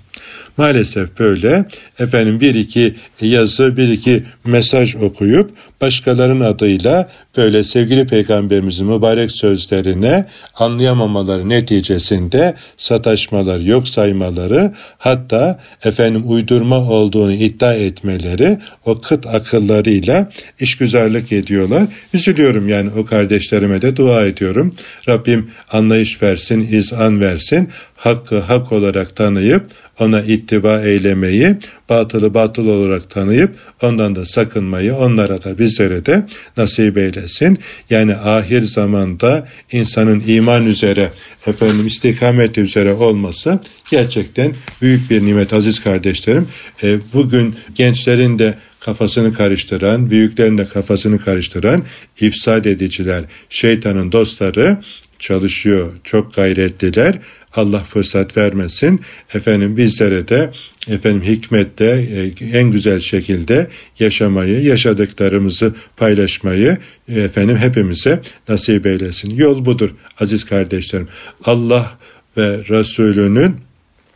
Maalesef 0.57 1.19
böyle 1.19 1.65
efendim 1.99 2.39
bir 2.39 2.55
iki 2.55 2.95
yazı 3.21 3.77
bir 3.77 3.87
iki 3.87 4.23
mesaj 4.45 4.95
okuyup 4.95 5.51
başkalarının 5.81 6.41
adıyla 6.41 7.09
böyle 7.37 7.63
sevgili 7.63 8.07
peygamberimizin 8.07 8.87
mübarek 8.87 9.31
sözlerine 9.31 10.25
anlayamamaları 10.55 11.49
neticesinde 11.49 12.53
sataşmalar 12.77 13.59
yok 13.59 13.87
saymaları 13.87 14.71
hatta 14.97 15.59
efendim 15.83 16.23
uydurma 16.25 16.77
olduğunu 16.77 17.33
iddia 17.33 17.73
etmeleri 17.73 18.57
o 18.85 19.01
kıt 19.01 19.27
akıllarıyla 19.27 20.31
işgüzarlık 20.59 21.31
ediyorlar. 21.31 21.83
Üzülüyorum 22.13 22.69
yani 22.69 22.89
o 22.97 23.05
kardeşlerime 23.05 23.81
de 23.81 23.95
dua 23.95 24.25
ediyorum. 24.25 24.75
Rabbim 25.09 25.51
anlayış 25.71 26.21
versin, 26.21 26.67
izan 26.71 27.19
versin 27.21 27.69
hakkı 28.03 28.39
hak 28.39 28.71
olarak 28.71 29.15
tanıyıp 29.15 29.65
ona 29.99 30.21
ittiba 30.21 30.81
eylemeyi, 30.81 31.55
batılı 31.89 32.33
batıl 32.33 32.67
olarak 32.67 33.09
tanıyıp 33.09 33.55
ondan 33.81 34.15
da 34.15 34.25
sakınmayı 34.25 34.95
onlara 34.95 35.43
da 35.43 35.59
bizlere 35.59 36.05
de 36.05 36.25
nasip 36.57 36.97
eylesin. 36.97 37.59
Yani 37.89 38.15
ahir 38.15 38.61
zamanda 38.61 39.47
insanın 39.71 40.23
iman 40.27 40.65
üzere, 40.65 41.09
efendim 41.47 41.87
istikamet 41.87 42.57
üzere 42.57 42.93
olması 42.93 43.59
gerçekten 43.91 44.53
büyük 44.81 45.11
bir 45.11 45.25
nimet 45.25 45.53
aziz 45.53 45.83
kardeşlerim. 45.83 46.47
E, 46.83 46.97
bugün 47.13 47.55
gençlerin 47.75 48.39
de 48.39 48.55
kafasını 48.79 49.33
karıştıran, 49.33 50.09
büyüklerin 50.09 50.57
de 50.57 50.65
kafasını 50.65 51.19
karıştıran 51.19 51.83
ifsad 52.19 52.65
ediciler, 52.65 53.23
şeytanın 53.49 54.11
dostları 54.11 54.77
çalışıyor. 55.19 55.93
Çok 56.03 56.33
gayretliler. 56.33 57.19
Allah 57.55 57.79
fırsat 57.79 58.37
vermesin. 58.37 59.01
Efendim 59.33 59.77
bizlere 59.77 60.27
de 60.27 60.51
efendim 60.87 61.21
hikmette 61.21 61.85
e, 62.41 62.57
en 62.57 62.71
güzel 62.71 62.99
şekilde 62.99 63.67
yaşamayı, 63.99 64.63
yaşadıklarımızı 64.63 65.73
paylaşmayı 65.97 66.77
e, 67.07 67.21
efendim 67.21 67.57
hepimize 67.57 68.21
nasip 68.49 68.85
eylesin. 68.85 69.35
Yol 69.35 69.65
budur 69.65 69.89
aziz 70.19 70.45
kardeşlerim. 70.45 71.07
Allah 71.45 71.97
ve 72.37 72.57
Resulünün 72.69 73.55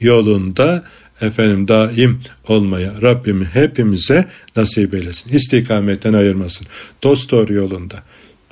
yolunda 0.01 0.83
efendim 1.21 1.67
daim 1.67 2.19
olmaya 2.47 2.93
Rabbim 3.01 3.43
hepimize 3.43 4.25
nasip 4.55 4.93
eylesin. 4.93 5.35
İstikametten 5.35 6.13
ayırmasın. 6.13 6.67
Dost 7.03 7.31
doğru 7.31 7.53
yolunda 7.53 8.03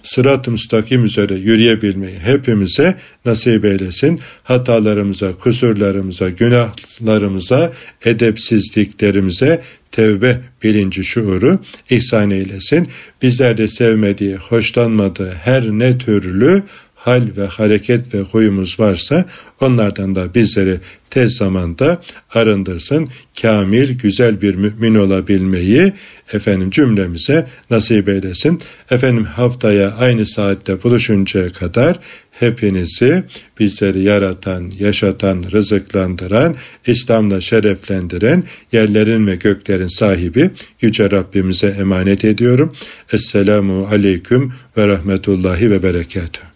sırat-ı 0.06 0.52
müstakim 0.52 1.06
üzere 1.06 1.36
yürüyebilmeyi 1.36 2.20
hepimize 2.20 2.96
nasip 3.26 3.66
eylesin. 3.66 4.20
Hatalarımıza, 4.44 5.34
kusurlarımıza, 5.34 6.30
günahlarımıza, 6.30 7.72
edepsizliklerimize 8.06 9.62
tevbe 9.92 10.42
bilinci 10.64 11.04
şuuru 11.04 11.60
ihsan 11.90 12.32
eylesin. 12.32 12.88
Bizler 13.22 13.58
de 13.58 13.68
sevmediği, 13.68 14.36
hoşlanmadığı 14.36 15.34
her 15.34 15.64
ne 15.64 15.98
türlü 15.98 16.64
hal 17.06 17.28
ve 17.38 17.46
hareket 17.46 18.14
ve 18.14 18.20
huyumuz 18.20 18.80
varsa 18.80 19.26
onlardan 19.62 20.16
da 20.16 20.34
bizleri 20.34 20.80
tez 21.10 21.38
zamanda 21.38 22.02
arındırsın. 22.34 23.08
Kamil, 23.42 23.98
güzel 23.98 24.42
bir 24.42 24.56
mümin 24.56 24.96
olabilmeyi 24.96 25.94
efendim 26.34 26.70
cümlemize 26.70 27.48
nasip 27.70 28.10
eylesin. 28.10 28.60
Efendim 28.92 29.24
haftaya 29.24 29.92
aynı 29.92 30.26
saatte 30.26 30.84
buluşuncaya 30.84 31.50
kadar 31.50 32.00
hepinizi 32.32 33.24
bizleri 33.60 34.02
yaratan, 34.02 34.72
yaşatan, 34.80 35.46
rızıklandıran, 35.52 36.56
İslam'la 36.88 37.42
şereflendiren 37.42 38.44
yerlerin 38.72 39.28
ve 39.28 39.36
göklerin 39.36 39.88
sahibi 39.88 40.50
Yüce 40.82 41.12
Rabbimize 41.12 41.68
emanet 41.68 42.26
ediyorum. 42.26 42.72
Esselamu 43.14 43.88
Aleyküm 43.92 44.54
ve 44.78 44.88
Rahmetullahi 44.88 45.72
ve 45.72 45.84
Berekatuhu. 45.84 46.55